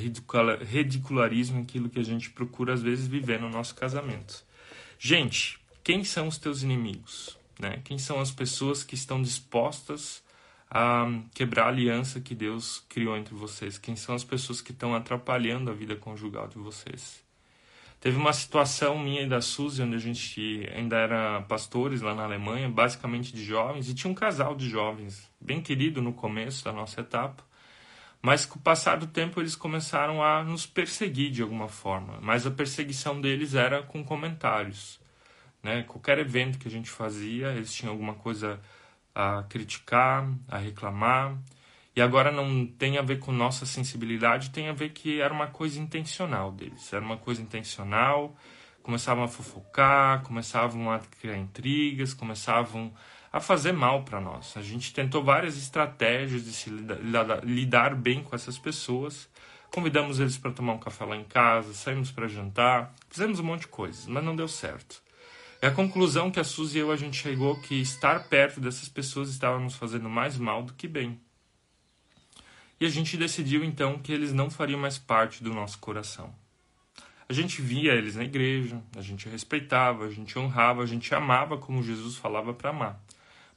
ridicularizam 0.65 1.61
aquilo 1.61 1.89
que 1.89 2.01
a 2.01 2.05
gente 2.05 2.31
procura 2.31 2.75
às 2.75 2.83
vezes 2.83 3.07
viver 3.07 3.41
no 3.41 3.49
nosso 3.49 3.73
casamento? 3.77 4.45
Gente, 4.99 5.61
quem 5.85 6.03
são 6.03 6.27
os 6.27 6.39
teus 6.39 6.65
inimigos? 6.65 7.39
Né? 7.57 7.81
Quem 7.85 7.99
são 7.99 8.21
as 8.21 8.33
pessoas 8.33 8.83
que 8.83 8.97
estão 8.97 9.23
dispostas 9.23 10.24
a 10.71 11.07
quebrar 11.35 11.65
a 11.65 11.69
aliança 11.69 12.21
que 12.21 12.35
Deus 12.35 12.85
criou 12.89 13.17
entre 13.17 13.35
vocês? 13.35 13.79
Quem 13.79 13.97
são 13.97 14.15
as 14.15 14.25
pessoas 14.25 14.61
que 14.61 14.73
estão 14.73 14.95
atrapalhando 14.95 15.71
a 15.71 15.75
vida 15.75 15.97
conjugal 15.97 16.49
de 16.49 16.59
vocês? 16.59 17.25
Teve 18.05 18.19
uma 18.19 18.35
situação 18.35 18.99
minha 18.99 19.23
e 19.23 19.27
da 19.27 19.41
Suzy, 19.41 19.83
onde 19.83 19.97
a 19.97 19.99
gente 19.99 20.69
ainda 20.75 20.97
era 20.97 21.41
pastores 21.49 22.03
lá 22.03 22.15
na 22.15 22.25
Alemanha, 22.25 22.69
basicamente 22.69 23.33
de 23.33 23.43
jovens, 23.43 23.89
e 23.89 23.95
tinha 23.95 24.11
um 24.11 24.15
casal 24.15 24.55
de 24.55 24.69
jovens, 24.69 25.27
bem 25.41 25.63
querido 25.63 26.03
no 26.03 26.13
começo 26.13 26.63
da 26.63 26.71
nossa 26.71 27.01
etapa, 27.01 27.43
mas 28.21 28.45
com 28.45 28.59
o 28.59 28.63
passar 28.63 28.99
do 28.99 29.07
tempo 29.07 29.41
eles 29.41 29.57
começaram 29.57 30.23
a 30.23 30.45
nos 30.45 30.67
perseguir 30.67 31.31
de 31.31 31.41
alguma 31.41 31.67
forma, 31.67 32.19
mas 32.21 32.47
a 32.47 32.51
perseguição 32.51 33.21
deles 33.21 33.55
era 33.55 33.83
com 33.83 34.05
comentários. 34.05 35.01
Né? 35.63 35.83
Qualquer 35.85 36.19
evento 36.19 36.59
que 36.59 36.69
a 36.69 36.71
gente 36.71 36.91
fazia, 36.91 37.53
eles 37.53 37.73
tinham 37.73 37.91
alguma 37.91 38.13
coisa 38.13 38.61
a 39.15 39.45
criticar, 39.49 40.29
a 40.49 40.59
reclamar, 40.59 41.37
e 41.97 42.03
agora 42.03 42.33
não 42.33 42.67
tem 42.67 42.99
a 42.99 43.03
ver 43.03 43.21
com 43.21 43.31
nossa 43.31 43.65
sensibilidade, 43.65 44.51
tem 44.51 44.69
a 44.69 44.73
ver 44.73 44.91
que 44.91 45.21
era 45.21 45.33
uma 45.33 45.47
coisa 45.47 45.79
intencional 45.79 46.51
deles. 46.51 46.93
Era 46.93 47.05
uma 47.05 47.17
coisa 47.17 47.41
intencional, 47.41 48.35
começavam 48.83 49.23
a 49.23 49.29
fofocar, 49.29 50.23
começavam 50.23 50.91
a 50.91 50.99
criar 50.99 51.39
intrigas, 51.39 52.13
começavam 52.13 52.93
a 53.33 53.39
fazer 53.39 53.73
mal 53.73 54.03
para 54.03 54.21
nós. 54.21 54.57
A 54.57 54.63
gente 54.63 54.93
tentou 54.93 55.23
várias 55.23 55.57
estratégias 55.57 56.45
de 56.45 56.53
se 56.53 56.69
lidar, 56.69 57.45
lidar 57.45 57.95
bem 57.95 58.25
com 58.25 58.35
essas 58.35 58.59
pessoas. 58.59 59.29
Convidamos 59.73 60.19
eles 60.19 60.37
para 60.37 60.51
tomar 60.51 60.73
um 60.73 60.79
café 60.79 61.05
lá 61.05 61.17
em 61.17 61.25
casa, 61.25 61.75
saímos 61.75 62.11
para 62.11 62.27
jantar, 62.27 62.93
fizemos 63.09 63.39
um 63.39 63.45
monte 63.45 63.63
de 63.63 63.69
coisas, 63.69 64.07
mas 64.07 64.23
não 64.23 64.35
deu 64.35 64.49
certo. 64.49 65.04
E 65.65 65.67
a 65.67 65.71
conclusão 65.71 66.31
que 66.31 66.39
a 66.39 66.45
Suzy 66.45 66.77
e 66.77 66.81
eu 66.83 66.93
a 66.93 66.97
gente 66.97 67.17
chegou 67.17 67.59
que 67.59 67.81
estar 67.81 68.29
perto 68.29 68.61
dessas 68.61 68.87
pessoas 68.87 69.31
estava 69.31 69.59
nos 69.59 69.75
fazendo 69.75 70.11
mais 70.11 70.37
mal 70.37 70.63
do 70.63 70.75
que 70.75 70.87
bem. 70.87 71.19
E 72.79 72.85
a 72.85 72.89
gente 72.91 73.17
decidiu 73.17 73.65
então 73.65 73.99
que 73.99 74.13
eles 74.13 74.31
não 74.31 74.51
fariam 74.51 74.79
mais 74.79 74.99
parte 74.99 75.43
do 75.43 75.55
nosso 75.55 75.79
coração. 75.79 76.35
A 77.27 77.33
gente 77.33 77.63
via 77.63 77.95
eles 77.95 78.15
na 78.15 78.25
igreja, 78.25 78.79
a 78.95 79.01
gente 79.01 79.27
respeitava, 79.27 80.05
a 80.05 80.11
gente 80.11 80.39
honrava, 80.39 80.83
a 80.83 80.87
gente 80.87 81.15
amava 81.15 81.57
como 81.57 81.83
Jesus 81.83 82.19
falava 82.19 82.53
para 82.53 82.69
amar. 82.69 83.03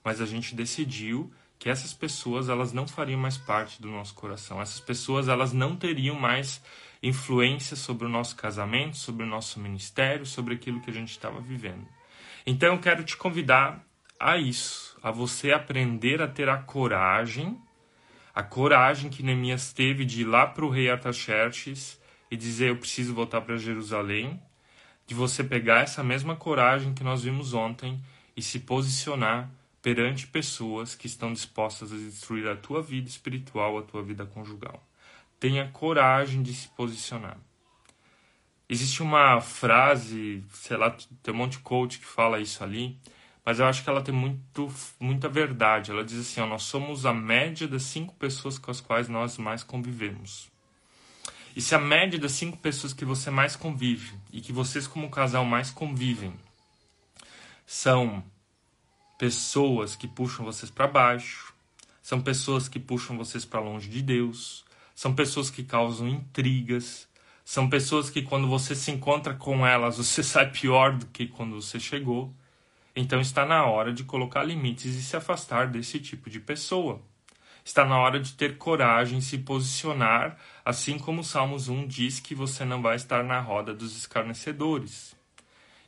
Mas 0.01 0.21
a 0.21 0.25
gente 0.25 0.55
decidiu 0.55 1.29
que 1.59 1.69
essas 1.69 1.93
pessoas 1.93 2.47
elas 2.47 2.71
não 2.71 2.87
fariam 2.87 3.19
mais 3.19 3.37
parte 3.37 3.81
do 3.81 3.89
nosso 3.89 4.13
coração. 4.13 4.61
Essas 4.61 4.79
pessoas 4.79 5.27
elas 5.27 5.51
não 5.51 5.75
teriam 5.75 6.15
mais 6.15 6.63
influência 7.03 7.75
sobre 7.75 8.05
o 8.05 8.09
nosso 8.09 8.37
casamento, 8.37 8.95
sobre 8.95 9.25
o 9.25 9.29
nosso 9.29 9.59
ministério, 9.59 10.25
sobre 10.25 10.53
aquilo 10.53 10.79
que 10.79 10.89
a 10.89 10.93
gente 10.93 11.11
estava 11.11 11.41
vivendo. 11.41 11.96
Então 12.49 12.75
eu 12.75 12.79
quero 12.79 13.03
te 13.03 13.17
convidar 13.17 13.85
a 14.17 14.37
isso, 14.37 14.97
a 15.03 15.11
você 15.11 15.51
aprender 15.51 16.21
a 16.21 16.29
ter 16.29 16.47
a 16.47 16.55
coragem, 16.55 17.61
a 18.33 18.41
coragem 18.41 19.09
que 19.09 19.21
Neemias 19.21 19.73
teve 19.73 20.05
de 20.05 20.21
ir 20.21 20.23
lá 20.23 20.47
para 20.47 20.63
o 20.63 20.69
rei 20.69 20.89
Artaxerxes 20.89 21.99
e 22.31 22.37
dizer 22.37 22.69
eu 22.69 22.77
preciso 22.77 23.13
voltar 23.13 23.41
para 23.41 23.57
Jerusalém, 23.57 24.41
de 25.05 25.13
você 25.13 25.43
pegar 25.43 25.81
essa 25.81 26.01
mesma 26.01 26.37
coragem 26.37 26.93
que 26.93 27.03
nós 27.03 27.21
vimos 27.21 27.53
ontem 27.53 28.01
e 28.33 28.41
se 28.41 28.59
posicionar 28.59 29.51
perante 29.81 30.25
pessoas 30.25 30.95
que 30.95 31.05
estão 31.05 31.33
dispostas 31.33 31.91
a 31.91 31.97
destruir 31.97 32.47
a 32.47 32.55
tua 32.55 32.81
vida 32.81 33.09
espiritual, 33.09 33.77
a 33.77 33.81
tua 33.81 34.01
vida 34.01 34.25
conjugal. 34.25 34.81
Tenha 35.37 35.67
coragem 35.67 36.41
de 36.41 36.53
se 36.53 36.69
posicionar. 36.69 37.37
Existe 38.69 39.01
uma 39.01 39.39
frase, 39.39 40.43
sei 40.51 40.75
lá, 40.75 40.95
tem 41.23 41.33
um 41.33 41.37
monte 41.37 41.53
de 41.53 41.59
coach 41.59 41.99
que 41.99 42.05
fala 42.05 42.39
isso 42.39 42.63
ali, 42.63 42.99
mas 43.45 43.59
eu 43.59 43.65
acho 43.65 43.81
que 43.81 43.89
ela 43.89 44.01
tem 44.01 44.13
muito, 44.13 44.69
muita 44.99 45.29
verdade. 45.29 45.91
Ela 45.91 46.03
diz 46.03 46.19
assim: 46.19 46.41
ó, 46.41 46.45
nós 46.45 46.63
somos 46.63 47.05
a 47.05 47.13
média 47.13 47.65
das 47.65 47.83
cinco 47.83 48.13
pessoas 48.15 48.59
com 48.59 48.69
as 48.69 48.81
quais 48.81 49.07
nós 49.07 49.37
mais 49.37 49.63
convivemos. 49.63 50.49
E 51.55 51.61
se 51.61 51.73
a 51.73 51.79
média 51.79 52.19
das 52.19 52.33
cinco 52.33 52.57
pessoas 52.57 52.93
que 52.93 53.05
você 53.05 53.31
mais 53.31 53.55
convive 53.55 54.13
e 54.31 54.41
que 54.41 54.51
vocês, 54.51 54.85
como 54.85 55.09
casal, 55.09 55.45
mais 55.45 55.71
convivem 55.71 56.33
são 57.65 58.23
pessoas 59.17 59.95
que 59.95 60.07
puxam 60.07 60.45
vocês 60.45 60.69
para 60.69 60.87
baixo, 60.87 61.53
são 62.01 62.21
pessoas 62.21 62.69
que 62.69 62.79
puxam 62.79 63.17
vocês 63.17 63.43
para 63.43 63.59
longe 63.59 63.89
de 63.89 64.01
Deus, 64.01 64.63
são 64.93 65.15
pessoas 65.15 65.49
que 65.49 65.63
causam 65.63 66.07
intrigas, 66.07 67.06
são 67.49 67.69
pessoas 67.69 68.09
que 68.09 68.23
quando 68.23 68.45
você 68.45 68.75
se 68.75 68.91
encontra 68.91 69.33
com 69.33 69.65
elas, 69.65 69.95
você 69.95 70.19
sai 70.21 70.51
pior 70.51 70.97
do 70.97 71.05
que 71.05 71.27
quando 71.27 71.55
você 71.55 71.79
chegou. 71.79 72.35
Então 72.93 73.21
está 73.21 73.45
na 73.45 73.65
hora 73.65 73.93
de 73.93 74.03
colocar 74.03 74.43
limites 74.43 74.93
e 74.95 75.01
se 75.01 75.15
afastar 75.15 75.67
desse 75.67 75.97
tipo 75.97 76.29
de 76.29 76.41
pessoa. 76.41 77.01
Está 77.63 77.85
na 77.85 77.97
hora 77.99 78.19
de 78.19 78.33
ter 78.33 78.57
coragem, 78.57 79.21
se 79.21 79.37
posicionar, 79.37 80.37
assim 80.65 80.99
como 80.99 81.23
Salmos 81.23 81.69
1 81.69 81.87
diz 81.87 82.19
que 82.19 82.35
você 82.35 82.65
não 82.65 82.81
vai 82.81 82.97
estar 82.97 83.23
na 83.23 83.39
roda 83.39 83.73
dos 83.73 83.95
escarnecedores 83.95 85.15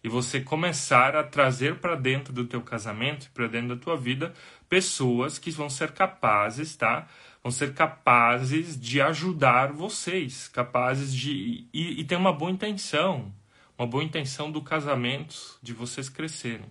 e 0.03 0.07
você 0.07 0.39
começar 0.39 1.15
a 1.15 1.23
trazer 1.23 1.79
para 1.79 1.95
dentro 1.95 2.31
do 2.31 2.45
teu 2.45 2.61
casamento, 2.61 3.29
para 3.33 3.47
dentro 3.47 3.75
da 3.75 3.81
tua 3.81 3.97
vida, 3.97 4.33
pessoas 4.69 5.37
que 5.37 5.51
vão 5.51 5.69
ser 5.69 5.91
capazes, 5.91 6.75
tá? 6.75 7.07
Vão 7.41 7.51
ser 7.51 7.74
capazes 7.74 8.79
de 8.79 9.01
ajudar 9.01 9.72
vocês, 9.72 10.48
capazes 10.48 11.13
de 11.13 11.65
e, 11.74 12.01
e 12.01 12.03
ter 12.03 12.15
uma 12.15 12.34
boa 12.34 12.51
intenção, 12.51 13.34
uma 13.77 13.88
boa 13.88 14.03
intenção 14.03 14.51
do 14.51 14.62
casamento, 14.62 15.58
de 15.62 15.74
vocês 15.74 16.10
crescerem. 16.10 16.65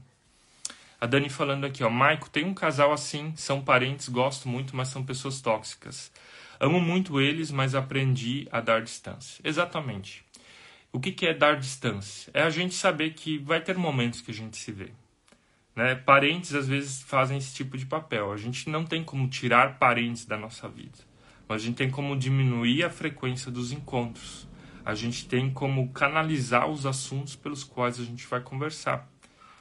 A 1.00 1.06
Dani 1.06 1.28
falando 1.28 1.64
aqui, 1.64 1.84
ó, 1.84 1.88
Maico, 1.88 2.28
tem 2.28 2.44
um 2.44 2.52
casal 2.52 2.92
assim, 2.92 3.32
são 3.36 3.62
parentes, 3.62 4.08
gosto 4.08 4.48
muito, 4.48 4.74
mas 4.74 4.88
são 4.88 5.04
pessoas 5.04 5.40
tóxicas. 5.40 6.10
Amo 6.58 6.80
muito 6.80 7.20
eles, 7.20 7.52
mas 7.52 7.74
aprendi 7.74 8.48
a 8.50 8.60
dar 8.60 8.82
distância. 8.82 9.40
Exatamente. 9.44 10.24
O 10.92 10.98
que, 10.98 11.12
que 11.12 11.26
é 11.26 11.32
dar 11.32 11.56
distância? 11.56 12.30
É 12.34 12.42
a 12.42 12.50
gente 12.50 12.74
saber 12.74 13.14
que 13.14 13.38
vai 13.38 13.60
ter 13.60 13.76
momentos 13.76 14.20
que 14.20 14.32
a 14.32 14.34
gente 14.34 14.56
se 14.56 14.72
vê. 14.72 14.90
Né? 15.78 15.94
Parentes 15.94 16.56
às 16.56 16.66
vezes 16.66 17.02
fazem 17.02 17.38
esse 17.38 17.54
tipo 17.54 17.78
de 17.78 17.86
papel. 17.86 18.32
A 18.32 18.36
gente 18.36 18.68
não 18.68 18.84
tem 18.84 19.04
como 19.04 19.28
tirar 19.28 19.78
parentes 19.78 20.24
da 20.24 20.36
nossa 20.36 20.68
vida, 20.68 20.98
mas 21.46 21.62
a 21.62 21.64
gente 21.64 21.76
tem 21.76 21.88
como 21.88 22.16
diminuir 22.16 22.82
a 22.82 22.90
frequência 22.90 23.48
dos 23.48 23.70
encontros. 23.70 24.48
A 24.84 24.92
gente 24.96 25.28
tem 25.28 25.48
como 25.52 25.92
canalizar 25.92 26.66
os 26.66 26.84
assuntos 26.84 27.36
pelos 27.36 27.62
quais 27.62 28.00
a 28.00 28.04
gente 28.04 28.26
vai 28.26 28.40
conversar. 28.40 29.08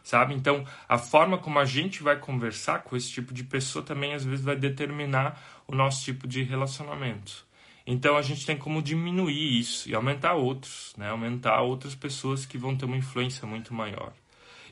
Sabe? 0.03 0.33
Então, 0.33 0.65
a 0.89 0.97
forma 0.97 1.37
como 1.37 1.59
a 1.59 1.65
gente 1.65 2.01
vai 2.01 2.17
conversar 2.17 2.81
com 2.81 2.97
esse 2.97 3.11
tipo 3.11 3.31
de 3.31 3.43
pessoa 3.43 3.85
também 3.85 4.15
às 4.15 4.25
vezes 4.25 4.43
vai 4.43 4.55
determinar 4.55 5.39
o 5.67 5.75
nosso 5.75 6.03
tipo 6.03 6.27
de 6.27 6.41
relacionamento. 6.41 7.45
Então 7.85 8.17
a 8.17 8.23
gente 8.23 8.43
tem 8.43 8.57
como 8.57 8.81
diminuir 8.81 9.59
isso 9.59 9.87
e 9.87 9.93
aumentar 9.93 10.33
outros, 10.33 10.95
né? 10.97 11.11
Aumentar 11.11 11.61
outras 11.61 11.93
pessoas 11.93 12.43
que 12.43 12.57
vão 12.57 12.75
ter 12.75 12.85
uma 12.85 12.97
influência 12.97 13.45
muito 13.45 13.71
maior. 13.71 14.13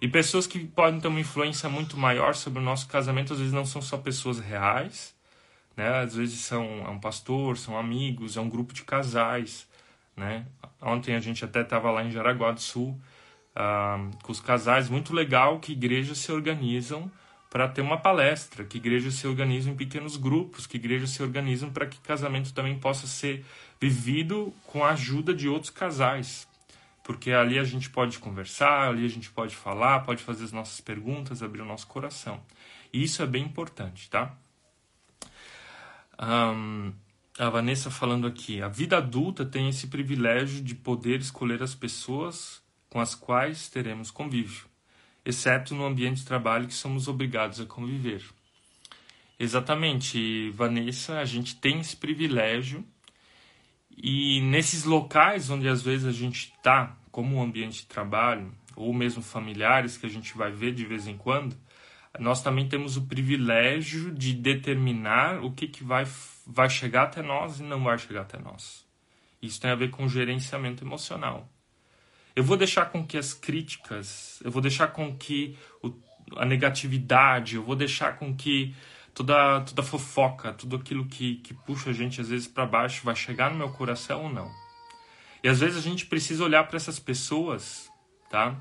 E 0.02 0.08
pessoas 0.08 0.46
que 0.46 0.60
podem 0.60 1.00
ter 1.00 1.08
uma 1.08 1.20
influência 1.20 1.70
muito 1.70 1.98
maior 1.98 2.36
sobre 2.36 2.60
o 2.60 2.62
nosso 2.62 2.88
casamento, 2.88 3.34
às 3.34 3.40
vezes 3.40 3.54
não 3.54 3.66
são 3.66 3.82
só 3.82 3.98
pessoas 3.98 4.40
reais, 4.40 5.16
né? 5.76 6.00
Às 6.00 6.16
vezes 6.16 6.40
são 6.40 6.64
é 6.86 6.90
um 6.90 7.00
pastor, 7.00 7.58
são 7.58 7.78
amigos, 7.78 8.38
é 8.38 8.42
um 8.42 8.50
grupo 8.50 8.74
de 8.74 8.84
casais, 8.84 9.68
né? 10.16 10.46
Ontem 10.82 11.16
a 11.16 11.20
gente 11.20 11.44
até 11.44 11.62
estava 11.62 11.92
lá 11.92 12.04
em 12.04 12.12
Jaraguá 12.12 12.52
do 12.52 12.62
Sul 12.62 13.00
uh, 13.56 14.18
com 14.22 14.32
os 14.32 14.40
casais, 14.40 14.90
muito 14.90 15.14
legal 15.14 15.60
que 15.60 15.72
igrejas 15.72 16.18
se 16.20 16.32
organizam 16.32 17.12
para 17.50 17.70
ter 17.70 17.82
uma 17.82 17.98
palestra, 17.98 18.66
que 18.66 18.78
igrejas 18.78 19.14
se 19.14 19.28
organizam 19.28 19.74
em 19.74 19.78
pequenos 19.78 20.18
grupos, 20.18 20.68
que 20.68 20.76
igrejas 20.76 21.12
se 21.12 21.24
organizam 21.24 21.70
para 21.70 21.86
que 21.86 21.98
casamento 22.00 22.54
também 22.54 22.78
possa 22.78 23.08
ser 23.08 23.46
vivido 23.80 24.54
com 24.68 24.84
a 24.84 24.90
ajuda 24.90 25.34
de 25.34 25.48
outros 25.48 25.70
casais. 25.70 26.48
Porque 27.06 27.32
ali 27.32 27.58
a 27.58 27.64
gente 27.64 27.90
pode 27.90 28.20
conversar, 28.20 28.90
ali 28.90 29.06
a 29.06 29.10
gente 29.10 29.30
pode 29.30 29.56
falar, 29.56 30.02
pode 30.02 30.22
fazer 30.22 30.44
as 30.44 30.52
nossas 30.52 30.82
perguntas, 30.82 31.42
abrir 31.42 31.62
o 31.62 31.66
nosso 31.66 31.88
coração. 31.88 32.44
E 32.92 33.02
isso 33.02 33.24
é 33.24 33.26
bem 33.26 33.46
importante, 33.46 34.10
tá? 34.10 34.36
Um, 36.20 36.92
a 37.40 37.50
Vanessa 37.50 37.90
falando 37.90 38.28
aqui, 38.28 38.62
a 38.62 38.68
vida 38.68 38.98
adulta 38.98 39.46
tem 39.46 39.70
esse 39.70 39.88
privilégio 39.88 40.62
de 40.62 40.76
poder 40.76 41.22
escolher 41.22 41.64
as 41.64 41.74
pessoas 41.74 42.62
com 42.90 43.00
as 43.00 43.16
quais 43.16 43.70
teremos 43.70 44.12
convívio 44.12 44.66
exceto 45.26 45.74
no 45.74 45.86
ambiente 45.86 46.18
de 46.18 46.26
trabalho 46.26 46.68
que 46.68 46.74
somos 46.74 47.08
obrigados 47.08 47.60
a 47.60 47.66
conviver. 47.66 48.24
Exatamente, 49.40 50.52
Vanessa, 50.52 51.20
a 51.20 51.26
gente 51.26 51.56
tem 51.56 51.80
esse 51.80 51.98
privilégio 51.98 52.86
e 53.98 54.42
nesses 54.42 54.84
locais 54.84 55.50
onde 55.50 55.68
às 55.68 55.82
vezes 55.82 56.06
a 56.06 56.12
gente 56.12 56.54
está, 56.56 56.96
como 57.12 57.36
um 57.36 57.42
ambiente 57.42 57.82
de 57.82 57.88
trabalho, 57.88 58.54
ou 58.76 58.94
mesmo 58.94 59.22
familiares 59.22 59.98
que 59.98 60.06
a 60.06 60.10
gente 60.10 60.36
vai 60.38 60.52
ver 60.52 60.74
de 60.74 60.86
vez 60.86 61.08
em 61.08 61.18
quando, 61.18 61.56
nós 62.20 62.42
também 62.42 62.68
temos 62.68 62.98
o 62.98 63.04
privilégio 63.04 64.12
de 64.12 64.34
determinar 64.34 65.44
o 65.44 65.52
que, 65.52 65.68
que 65.68 65.84
vai, 65.84 66.06
vai 66.46 66.70
chegar 66.70 67.04
até 67.04 67.22
nós 67.22 67.60
e 67.60 67.64
não 67.64 67.84
vai 67.84 67.98
chegar 67.98 68.22
até 68.22 68.40
nós. 68.40 68.86
Isso 69.42 69.60
tem 69.60 69.72
a 69.72 69.76
ver 69.76 69.90
com 69.90 70.08
gerenciamento 70.08 70.84
emocional. 70.84 71.50
Eu 72.36 72.44
vou 72.44 72.58
deixar 72.58 72.86
com 72.88 73.06
que 73.06 73.18
as 73.18 73.34
críticas, 73.34 74.42
eu 74.44 74.52
vou 74.52 74.62
deixar 74.62 74.88
com 74.88 75.16
que 75.16 75.58
o, 75.82 75.94
a 76.36 76.46
negatividade, 76.46 77.56
eu 77.56 77.64
vou 77.64 77.76
deixar 77.76 78.18
com 78.18 78.36
que 78.36 78.76
toda, 79.16 79.62
toda 79.62 79.82
fofoca, 79.82 80.54
tudo 80.54 80.76
aquilo 80.76 81.06
que, 81.06 81.38
que 81.38 81.54
puxa 81.54 81.90
a 81.90 81.94
gente 81.94 82.22
às 82.22 82.30
vezes 82.30 82.48
para 82.48 82.68
baixo 82.68 83.04
vai 83.04 83.16
chegar 83.16 83.50
no 83.50 83.58
meu 83.58 83.70
coração 83.72 84.26
ou 84.26 84.30
não. 84.30 84.52
E 85.44 85.48
às 85.48 85.60
vezes 85.60 85.78
a 85.78 85.82
gente 85.82 86.06
precisa 86.06 86.44
olhar 86.44 86.68
para 86.68 86.78
essas 86.78 87.00
pessoas, 87.00 87.90
tá? 88.30 88.56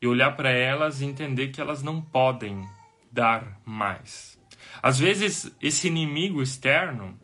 E 0.00 0.06
olhar 0.06 0.34
para 0.36 0.50
elas 0.50 1.00
e 1.02 1.04
entender 1.04 1.48
que 1.48 1.60
elas 1.60 1.82
não 1.82 2.00
podem 2.00 2.66
dar 3.12 3.60
mais. 3.66 4.38
Às 4.82 4.98
vezes 4.98 5.52
esse 5.60 5.88
inimigo 5.88 6.42
externo, 6.42 7.18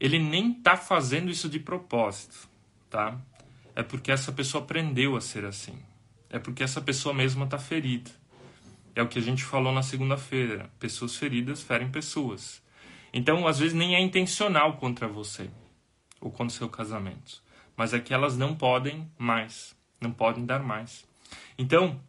ele 0.00 0.18
nem 0.18 0.52
tá 0.52 0.76
fazendo 0.76 1.30
isso 1.30 1.48
de 1.48 1.60
propósito, 1.60 2.48
tá? 2.90 3.20
é 3.74 3.82
porque 3.82 4.12
essa 4.12 4.32
pessoa 4.32 4.62
aprendeu 4.62 5.16
a 5.16 5.20
ser 5.20 5.44
assim. 5.44 5.78
É 6.28 6.38
porque 6.38 6.62
essa 6.62 6.80
pessoa 6.80 7.14
mesma 7.14 7.44
está 7.44 7.58
ferida. 7.58 8.10
É 8.94 9.02
o 9.02 9.08
que 9.08 9.18
a 9.18 9.22
gente 9.22 9.42
falou 9.44 9.72
na 9.72 9.82
segunda-feira. 9.82 10.70
Pessoas 10.78 11.16
feridas 11.16 11.62
ferem 11.62 11.90
pessoas. 11.90 12.62
Então, 13.12 13.46
às 13.46 13.58
vezes, 13.58 13.74
nem 13.74 13.94
é 13.94 14.00
intencional 14.00 14.76
contra 14.76 15.08
você 15.08 15.50
ou 16.20 16.30
contra 16.30 16.54
o 16.54 16.58
seu 16.58 16.68
casamento. 16.68 17.42
Mas 17.76 17.94
é 17.94 17.98
que 18.00 18.12
elas 18.12 18.36
não 18.36 18.54
podem 18.54 19.10
mais. 19.18 19.74
Não 20.00 20.12
podem 20.12 20.44
dar 20.44 20.62
mais. 20.62 21.06
Então, 21.56 22.00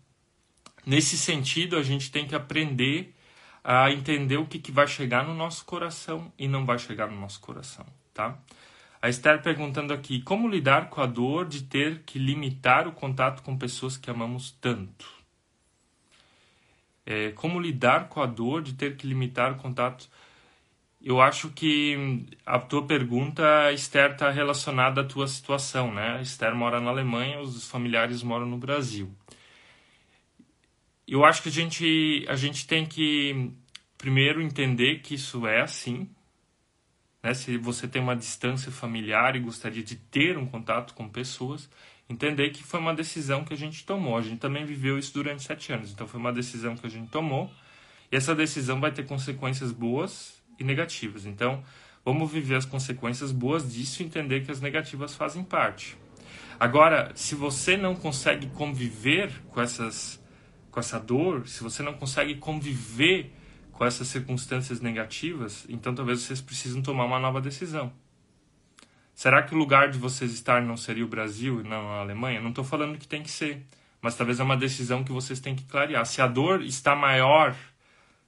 nesse 0.86 1.18
sentido, 1.18 1.78
a 1.78 1.84
gente 1.84 2.12
tem 2.12 2.28
que 2.28 2.36
aprender 2.36 3.16
a 3.64 3.90
entender 3.92 4.38
o 4.38 4.46
que, 4.46 4.60
que 4.60 4.72
vai 4.72 4.88
chegar 4.88 5.26
no 5.26 5.34
nosso 5.34 5.64
coração 5.66 6.32
e 6.38 6.48
não 6.48 6.66
vai 6.66 6.78
chegar 6.78 7.10
no 7.10 7.20
nosso 7.20 7.40
coração, 7.40 7.86
tá? 8.14 8.38
A 9.02 9.08
Esther 9.08 9.42
perguntando 9.42 9.94
aqui: 9.94 10.22
como 10.22 10.50
lidar 10.50 10.90
com 10.90 11.02
a 11.02 11.06
dor 11.06 11.48
de 11.48 11.64
ter 11.64 12.04
que 12.06 12.20
limitar 12.20 12.88
o 12.88 12.92
contato 12.92 13.42
com 13.42 13.58
pessoas 13.58 13.96
que 13.96 14.10
amamos 14.10 14.52
tanto? 14.52 15.06
É, 17.06 17.32
como 17.32 17.60
lidar 17.60 18.08
com 18.10 18.22
a 18.22 18.26
dor 18.26 18.62
de 18.62 18.74
ter 18.74 18.96
que 18.96 19.06
limitar 19.06 19.52
o 19.52 19.56
contato? 19.56 20.10
eu 21.04 21.20
acho 21.20 21.50
que 21.50 22.26
a 22.46 22.58
tua 22.58 22.88
pergunta, 22.88 23.44
Esther, 23.74 24.12
está 24.14 24.30
relacionada 24.30 25.02
à 25.02 25.04
tua 25.04 25.28
situação, 25.28 25.94
né? 25.94 26.22
Esther 26.22 26.56
mora 26.56 26.80
na 26.80 26.90
Alemanha, 26.90 27.42
os 27.42 27.68
familiares 27.68 28.24
moram 28.24 28.46
no 28.46 28.58
Brasil. 28.58 29.14
Eu 31.06 31.26
acho 31.26 31.44
que 31.44 31.50
a 31.50 31.52
gente, 31.52 32.26
a 32.30 32.36
gente 32.38 32.66
tem 32.66 32.86
que 32.86 33.52
primeiro 33.98 34.42
entender 34.42 35.00
que 35.00 35.16
isso 35.16 35.46
é 35.46 35.62
assim. 35.62 36.10
Né? 37.22 37.34
Se 37.34 37.58
você 37.58 37.86
tem 37.86 38.02
uma 38.02 38.16
distância 38.16 38.72
familiar 38.72 39.36
e 39.36 39.40
gostaria 39.42 39.84
de 39.84 39.98
ter 39.98 40.38
um 40.38 40.46
contato 40.46 40.94
com 40.94 41.10
pessoas, 41.10 41.70
entender 42.14 42.52
que 42.52 42.64
foi 42.64 42.80
uma 42.80 42.94
decisão 42.94 43.44
que 43.44 43.54
a 43.54 43.58
gente 43.58 43.86
tomou. 43.86 44.18
A 44.18 44.22
gente 44.22 44.40
também 44.40 44.66
viveu 44.66 44.98
isso 44.98 45.14
durante 45.14 45.44
sete 45.44 45.74
anos, 45.74 45.92
então 45.92 46.08
foi 46.08 46.20
uma 46.20 46.32
decisão 46.32 46.76
que 46.76 46.86
a 46.86 46.90
gente 46.90 47.10
tomou 47.10 47.52
e 48.12 48.16
essa 48.16 48.36
decisão 48.36 48.80
vai 48.80 48.92
ter 48.92 49.06
consequências 49.06 49.72
boas 49.72 50.42
e 50.60 50.64
negativas. 50.64 51.26
Então, 51.26 51.64
vamos 52.06 52.32
viver 52.32 52.56
as 52.56 52.66
consequências 52.66 53.32
boas 53.32 53.74
disso 53.74 54.02
e 54.02 54.06
entender 54.06 54.42
que 54.46 54.52
as 54.52 54.62
negativas 54.62 55.16
fazem 55.16 55.44
parte. 55.44 55.98
Agora, 56.60 57.12
se 57.16 57.34
você 57.34 57.76
não 57.76 57.96
consegue 57.96 58.48
conviver 58.48 59.32
com 59.50 59.60
essas 59.60 60.22
com 60.70 60.80
essa 60.80 61.00
dor, 61.00 61.48
se 61.48 61.62
você 61.62 61.84
não 61.84 61.94
consegue 61.94 62.36
conviver 62.36 63.32
com 63.72 63.86
essas 63.86 64.08
circunstâncias 64.08 64.82
negativas, 64.82 65.68
então 65.70 65.94
talvez 65.94 66.22
vocês 66.22 66.42
precisem 66.42 66.82
tomar 66.82 67.06
uma 67.06 67.20
nova 67.20 67.40
decisão. 67.40 67.94
Será 69.16 69.44
que 69.44 69.54
o 69.54 69.58
lugar 69.58 69.90
de 69.90 69.98
vocês 69.98 70.34
estar 70.34 70.62
não 70.62 70.76
seria 70.76 71.06
o 71.06 71.08
Brasil 71.08 71.62
e 71.62 71.64
não 71.64 71.90
a 71.90 72.00
Alemanha? 72.00 72.42
Não 72.42 72.50
estou 72.50 72.64
falando 72.64 72.98
que 72.98 73.08
tem 73.08 73.22
que 73.22 73.30
ser, 73.30 73.66
mas 74.02 74.16
talvez 74.16 74.40
é 74.40 74.44
uma 74.44 74.58
decisão 74.58 75.04
que 75.04 75.12
vocês 75.12 75.40
têm 75.40 75.56
que 75.56 75.66
clarear. 75.66 76.06
Se 76.06 76.22
a 76.22 76.28
dor 76.28 76.62
está 76.62 76.96
maior 76.96 77.56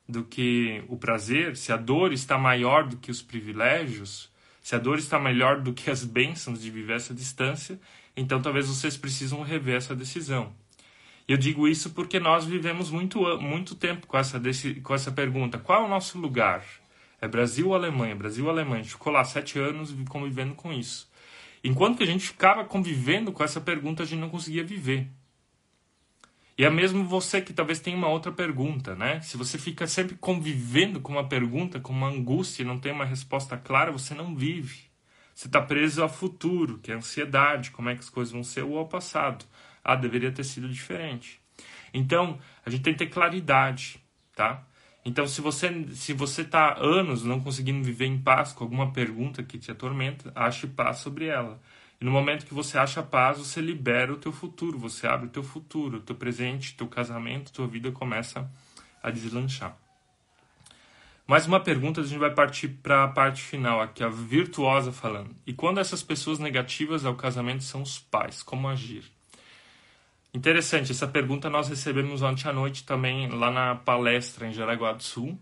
do 0.08 0.24
que 0.24 0.84
o 0.88 0.98
prazer, 0.98 1.58
se 1.58 1.72
a 1.72 1.78
dor 1.78 2.14
está 2.14 2.38
maior 2.38 2.88
do 2.88 2.98
que 2.98 3.10
os 3.10 3.22
privilégios, 3.22 4.32
se 4.62 4.76
a 4.76 4.80
dor 4.80 4.98
está 4.98 5.20
melhor 5.20 5.62
do 5.62 5.74
que 5.74 5.90
as 5.90 6.04
bênçãos 6.04 6.62
de 6.62 6.70
viver 6.70 6.96
essa 6.96 7.14
distância, 7.14 7.80
então 8.16 8.42
talvez 8.42 8.68
vocês 8.68 8.96
precisam 8.96 9.42
rever 9.42 9.76
essa 9.76 9.96
decisão. 9.96 10.54
Eu 11.28 11.38
digo 11.38 11.68
isso 11.68 11.90
porque 11.90 12.20
nós 12.20 12.46
vivemos 12.46 12.92
muito, 12.92 13.20
muito 13.40 13.74
tempo 13.76 14.06
com 14.06 14.18
essa, 14.18 14.40
com 14.84 14.94
essa 14.94 15.12
pergunta: 15.12 15.58
qual 15.58 15.82
é 15.82 15.86
o 15.86 15.90
nosso 15.90 16.20
lugar? 16.20 16.64
É 17.22 17.28
Brasil 17.28 17.70
ou 17.70 17.76
Alemanha? 17.76 18.16
Brasil 18.16 18.46
ou 18.46 18.52
Alemanha? 18.52 18.82
A 18.82 18.84
gente 18.84 18.92
ficou 18.92 19.12
lá 19.12 19.24
sete 19.24 19.58
anos 19.58 19.94
convivendo 20.10 20.54
com 20.56 20.72
isso. 20.72 21.10
Enquanto 21.64 21.98
que 21.98 22.04
a 22.04 22.08
gente 22.08 22.28
ficava 22.28 22.64
convivendo 22.64 23.32
com 23.32 23.44
essa 23.44 23.60
pergunta, 23.60 24.04
a 24.04 24.06
gente 24.06 24.20
não 24.20 24.30
conseguia 24.30 24.64
viver. 24.64 25.10
E 26.58 26.64
é 26.64 26.70
mesmo 26.70 27.04
você 27.04 27.42
que 27.42 27.52
talvez 27.52 27.80
tenha 27.80 27.98
uma 27.98 28.08
outra 28.08 28.32
pergunta, 28.32 28.96
né? 28.96 29.20
Se 29.22 29.36
você 29.36 29.58
fica 29.58 29.86
sempre 29.88 30.16
convivendo 30.16 31.02
com 31.02 31.12
uma 31.12 31.28
pergunta, 31.28 31.80
com 31.80 31.92
uma 31.92 32.08
angústia 32.08 32.64
não 32.64 32.80
tem 32.80 32.92
uma 32.92 33.04
resposta 33.04 33.58
clara, 33.58 33.92
você 33.92 34.14
não 34.14 34.36
vive. 34.36 34.84
Você 35.34 35.48
está 35.48 35.62
preso 35.62 36.02
ao 36.02 36.08
futuro, 36.08 36.80
que 36.80 36.92
é 36.92 36.94
a 36.94 36.98
ansiedade, 36.98 37.72
como 37.72 37.90
é 37.90 37.94
que 37.94 38.00
as 38.00 38.10
coisas 38.10 38.32
vão 38.32 38.42
ser, 38.42 38.62
ou 38.62 38.78
ao 38.78 38.88
passado. 38.88 39.44
Ah, 39.84 39.96
deveria 39.96 40.32
ter 40.32 40.46
sido 40.46 40.70
diferente. 40.70 41.42
Então, 41.94 42.40
a 42.66 42.70
gente 42.70 42.84
tem 42.84 42.94
que 42.94 43.00
ter 43.00 43.08
claridade, 43.08 44.00
tá? 44.34 44.66
Então, 45.08 45.28
se 45.28 45.40
você 45.40 45.86
se 45.94 46.14
você 46.14 46.42
está 46.42 46.80
anos 46.80 47.24
não 47.24 47.40
conseguindo 47.40 47.84
viver 47.84 48.08
em 48.08 48.18
paz 48.18 48.52
com 48.52 48.64
alguma 48.64 48.92
pergunta 48.92 49.44
que 49.44 49.60
te 49.60 49.70
atormenta, 49.70 50.32
ache 50.34 50.66
paz 50.66 50.98
sobre 50.98 51.28
ela. 51.28 51.62
E 52.02 52.06
no 52.06 52.10
momento 52.12 52.46
que 52.46 52.56
você 52.56 52.78
acha 52.78 53.04
paz, 53.04 53.38
você 53.38 53.62
libera 53.62 54.12
o 54.12 54.18
teu 54.18 54.32
futuro, 54.32 54.80
você 54.80 55.06
abre 55.06 55.28
o 55.28 55.30
teu 55.30 55.44
futuro, 55.44 55.98
o 55.98 56.02
teu 56.02 56.16
presente, 56.16 56.76
teu 56.76 56.88
casamento, 56.88 57.54
tua 57.54 57.68
vida 57.68 57.92
começa 57.92 58.50
a 59.02 59.12
deslanchar. 59.12 59.78
Mais 61.28 61.46
uma 61.46 61.60
pergunta, 61.60 62.02
a 62.02 62.04
gente 62.04 62.20
vai 62.20 62.34
partir 62.34 62.68
para 62.68 63.04
a 63.04 63.08
parte 63.08 63.42
final 63.42 63.82
aqui, 63.82 64.04
a 64.04 64.10
virtuosa 64.10 64.92
falando. 64.92 65.36
E 65.46 65.54
quando 65.54 65.80
essas 65.80 66.04
pessoas 66.04 66.40
negativas 66.40 67.06
ao 67.06 67.16
casamento 67.16 67.64
são 67.64 67.82
os 67.84 68.00
pais, 68.00 68.42
como 68.44 68.68
agir? 68.68 69.15
Interessante, 70.36 70.92
essa 70.92 71.08
pergunta 71.08 71.50
nós 71.50 71.70
recebemos 71.70 72.22
ontem 72.22 72.50
à 72.50 72.52
noite 72.52 72.84
também 72.84 73.30
lá 73.30 73.50
na 73.50 73.74
palestra 73.74 74.46
em 74.46 74.52
Jaraguá 74.52 74.92
do 74.92 75.02
Sul. 75.02 75.40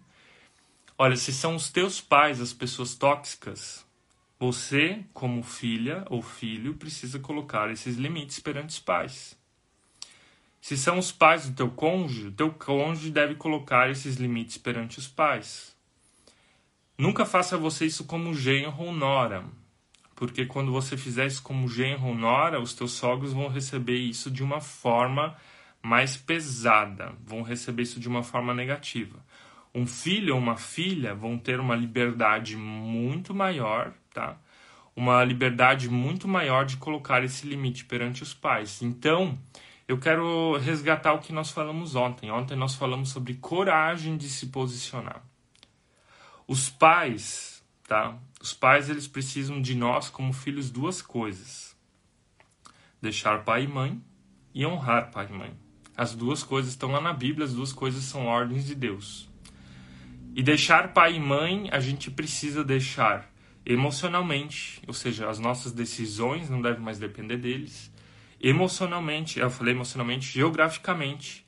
Olha, 0.95 1.15
se 1.15 1.33
são 1.33 1.55
os 1.55 1.71
teus 1.71 1.99
pais 1.99 2.39
as 2.39 2.53
pessoas 2.53 2.93
tóxicas, 2.93 3.83
você, 4.39 5.03
como 5.11 5.41
filha 5.41 6.05
ou 6.11 6.21
filho, 6.21 6.75
precisa 6.75 7.17
colocar 7.17 7.71
esses 7.71 7.95
limites 7.95 8.39
perante 8.39 8.69
os 8.69 8.79
pais. 8.79 9.35
Se 10.61 10.77
são 10.77 10.99
os 10.99 11.11
pais 11.11 11.49
do 11.49 11.55
teu 11.55 11.71
cônjuge, 11.71 12.29
teu 12.29 12.53
cônjuge 12.53 13.09
deve 13.09 13.33
colocar 13.33 13.89
esses 13.89 14.17
limites 14.17 14.59
perante 14.59 14.99
os 14.99 15.07
pais. 15.07 15.75
Nunca 16.95 17.25
faça 17.25 17.57
você 17.57 17.87
isso 17.87 18.03
como 18.03 18.31
genro 18.31 18.83
ou 18.83 18.93
nora 18.93 19.43
porque 20.15 20.45
quando 20.45 20.71
você 20.71 20.95
fizer 20.95 21.25
isso 21.25 21.41
como 21.41 21.67
genro 21.67 22.07
ou 22.07 22.15
nora, 22.15 22.61
os 22.61 22.73
teus 22.73 22.91
sogros 22.93 23.33
vão 23.33 23.47
receber 23.47 23.97
isso 23.97 24.29
de 24.29 24.43
uma 24.43 24.61
forma 24.61 25.35
mais 25.81 26.15
pesada, 26.15 27.13
vão 27.25 27.41
receber 27.41 27.83
isso 27.83 27.99
de 27.99 28.07
uma 28.07 28.23
forma 28.23 28.53
negativa. 28.53 29.19
Um 29.75 29.85
filho 29.85 30.35
ou 30.35 30.39
uma 30.39 30.55
filha 30.55 31.13
vão 31.13 31.37
ter 31.37 31.59
uma 31.59 31.75
liberdade 31.75 32.55
muito 32.55 33.33
maior, 33.33 33.91
tá? 34.13 34.37
Uma 34.95 35.23
liberdade 35.23 35.89
muito 35.89 36.27
maior 36.27 36.65
de 36.65 36.77
colocar 36.77 37.23
esse 37.23 37.47
limite 37.47 37.83
perante 37.83 38.21
os 38.21 38.33
pais. 38.33 38.81
Então, 38.81 39.37
eu 39.87 39.97
quero 39.99 40.57
resgatar 40.57 41.13
o 41.13 41.19
que 41.19 41.33
nós 41.33 41.51
falamos 41.51 41.95
ontem. 41.95 42.31
Ontem 42.31 42.55
nós 42.55 42.75
falamos 42.75 43.09
sobre 43.09 43.33
coragem 43.33 44.15
de 44.15 44.29
se 44.29 44.47
posicionar. 44.47 45.21
Os 46.47 46.69
pais, 46.69 47.52
tá? 47.87 48.17
Os 48.41 48.53
pais 48.53 48.89
eles 48.89 49.07
precisam 49.07 49.61
de 49.61 49.75
nós 49.75 50.09
como 50.09 50.33
filhos 50.33 50.69
duas 50.69 51.01
coisas: 51.01 51.75
deixar 53.01 53.43
pai 53.43 53.63
e 53.63 53.67
mãe 53.67 54.01
e 54.53 54.65
honrar 54.65 55.11
pai 55.11 55.27
e 55.29 55.33
mãe. 55.33 55.53
As 55.95 56.15
duas 56.15 56.43
coisas 56.43 56.71
estão 56.71 56.91
lá 56.91 56.99
na 56.99 57.13
Bíblia, 57.13 57.45
as 57.45 57.53
duas 57.53 57.71
coisas 57.71 58.03
são 58.03 58.25
ordens 58.25 58.65
de 58.65 58.73
Deus. 58.73 59.29
E 60.35 60.41
deixar 60.41 60.91
pai 60.93 61.15
e 61.15 61.19
mãe, 61.19 61.69
a 61.71 61.79
gente 61.79 62.09
precisa 62.09 62.63
deixar 62.63 63.31
emocionalmente, 63.65 64.81
ou 64.87 64.93
seja, 64.93 65.29
as 65.29 65.37
nossas 65.39 65.71
decisões 65.71 66.49
não 66.49 66.61
devem 66.61 66.81
mais 66.81 66.97
depender 66.97 67.37
deles. 67.37 67.91
Emocionalmente, 68.41 69.39
eu 69.39 69.49
falei 69.49 69.73
emocionalmente, 69.73 70.31
geograficamente, 70.33 71.42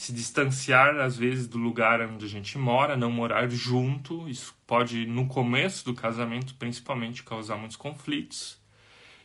se 0.00 0.14
distanciar 0.14 0.98
às 0.98 1.18
vezes 1.18 1.46
do 1.46 1.58
lugar 1.58 2.00
onde 2.00 2.24
a 2.24 2.28
gente 2.28 2.56
mora, 2.56 2.96
não 2.96 3.10
morar 3.10 3.50
junto. 3.50 4.26
Isso 4.30 4.56
pode 4.66 5.04
no 5.04 5.26
começo 5.26 5.84
do 5.84 5.92
casamento 5.92 6.54
principalmente 6.54 7.22
causar 7.22 7.58
muitos 7.58 7.76
conflitos. 7.76 8.58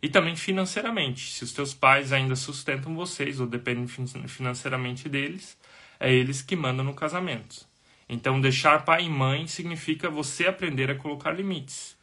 E 0.01 0.09
também 0.09 0.35
financeiramente, 0.35 1.31
se 1.31 1.45
os 1.45 1.53
teus 1.53 1.73
pais 1.73 2.11
ainda 2.11 2.35
sustentam 2.35 2.93
vocês 2.93 3.39
ou 3.39 3.47
dependem 3.47 3.87
financeiramente 4.27 5.07
deles, 5.07 5.57
é 5.97 6.13
eles 6.13 6.41
que 6.41 6.57
mandam 6.57 6.83
no 6.83 6.93
casamento. 6.93 7.65
Então, 8.09 8.41
deixar 8.41 8.83
pai 8.83 9.05
e 9.05 9.09
mãe 9.09 9.47
significa 9.47 10.09
você 10.09 10.45
aprender 10.45 10.91
a 10.91 10.95
colocar 10.95 11.31
limites. 11.31 11.95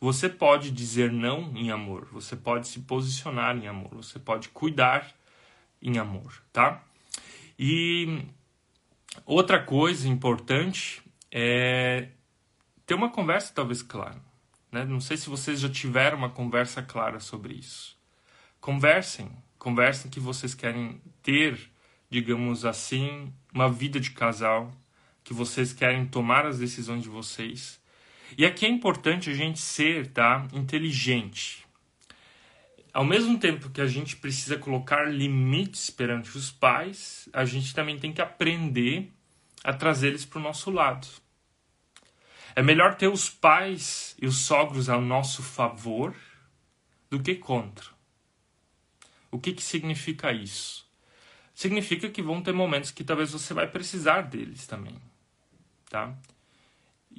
Você 0.00 0.28
pode 0.28 0.70
dizer 0.70 1.10
não 1.10 1.52
em 1.56 1.72
amor, 1.72 2.06
você 2.12 2.36
pode 2.36 2.68
se 2.68 2.78
posicionar 2.78 3.56
em 3.56 3.66
amor, 3.66 3.90
você 3.90 4.20
pode 4.20 4.50
cuidar 4.50 5.12
em 5.82 5.98
amor, 5.98 6.40
tá? 6.52 6.84
E 7.62 8.24
outra 9.26 9.62
coisa 9.62 10.08
importante 10.08 11.02
é 11.30 12.08
ter 12.86 12.94
uma 12.94 13.10
conversa 13.10 13.52
talvez 13.54 13.82
clara. 13.82 14.16
Né? 14.72 14.82
Não 14.86 14.98
sei 14.98 15.18
se 15.18 15.28
vocês 15.28 15.60
já 15.60 15.68
tiveram 15.68 16.16
uma 16.16 16.30
conversa 16.30 16.82
clara 16.82 17.20
sobre 17.20 17.52
isso. 17.52 17.98
Conversem, 18.62 19.30
conversem 19.58 20.10
que 20.10 20.18
vocês 20.18 20.54
querem 20.54 21.02
ter, 21.22 21.70
digamos 22.08 22.64
assim, 22.64 23.30
uma 23.52 23.68
vida 23.68 24.00
de 24.00 24.12
casal, 24.12 24.72
que 25.22 25.34
vocês 25.34 25.74
querem 25.74 26.06
tomar 26.06 26.46
as 26.46 26.60
decisões 26.60 27.02
de 27.02 27.10
vocês. 27.10 27.78
E 28.38 28.46
aqui 28.46 28.64
é 28.64 28.70
importante 28.70 29.28
a 29.28 29.34
gente 29.34 29.58
ser, 29.58 30.06
tá, 30.06 30.48
inteligente 30.54 31.68
ao 32.92 33.04
mesmo 33.04 33.38
tempo 33.38 33.70
que 33.70 33.80
a 33.80 33.86
gente 33.86 34.16
precisa 34.16 34.56
colocar 34.56 35.04
limites 35.04 35.90
perante 35.90 36.36
os 36.36 36.50
pais, 36.50 37.28
a 37.32 37.44
gente 37.44 37.74
também 37.74 37.98
tem 37.98 38.12
que 38.12 38.20
aprender 38.20 39.10
a 39.62 39.72
trazer 39.72 40.08
eles 40.08 40.24
para 40.24 40.38
o 40.38 40.42
nosso 40.42 40.70
lado. 40.70 41.06
É 42.56 42.62
melhor 42.62 42.96
ter 42.96 43.08
os 43.08 43.30
pais 43.30 44.16
e 44.20 44.26
os 44.26 44.38
sogros 44.38 44.88
ao 44.88 45.00
nosso 45.00 45.42
favor 45.42 46.14
do 47.08 47.22
que 47.22 47.34
contra. 47.34 47.86
O 49.30 49.38
que, 49.38 49.52
que 49.52 49.62
significa 49.62 50.32
isso? 50.32 50.88
Significa 51.54 52.08
que 52.08 52.22
vão 52.22 52.42
ter 52.42 52.52
momentos 52.52 52.90
que 52.90 53.04
talvez 53.04 53.30
você 53.30 53.54
vai 53.54 53.68
precisar 53.68 54.22
deles 54.22 54.66
também, 54.66 54.96
tá? 55.88 56.14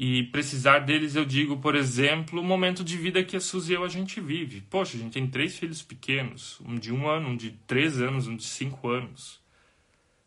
E 0.03 0.23
precisar 0.23 0.79
deles, 0.79 1.15
eu 1.15 1.23
digo, 1.23 1.57
por 1.57 1.75
exemplo, 1.75 2.41
o 2.41 2.43
momento 2.43 2.83
de 2.83 2.97
vida 2.97 3.23
que 3.23 3.37
a 3.37 3.39
Suzy 3.39 3.73
e 3.73 3.75
eu 3.75 3.83
a 3.83 3.87
gente 3.87 4.19
vive. 4.19 4.61
Poxa, 4.61 4.97
a 4.97 4.99
gente 4.99 5.13
tem 5.13 5.27
três 5.27 5.59
filhos 5.59 5.83
pequenos, 5.83 6.59
um 6.65 6.75
de 6.75 6.91
um 6.91 7.07
ano, 7.07 7.29
um 7.29 7.37
de 7.37 7.51
três 7.67 8.01
anos, 8.01 8.25
um 8.25 8.35
de 8.35 8.43
cinco 8.43 8.89
anos. 8.89 9.39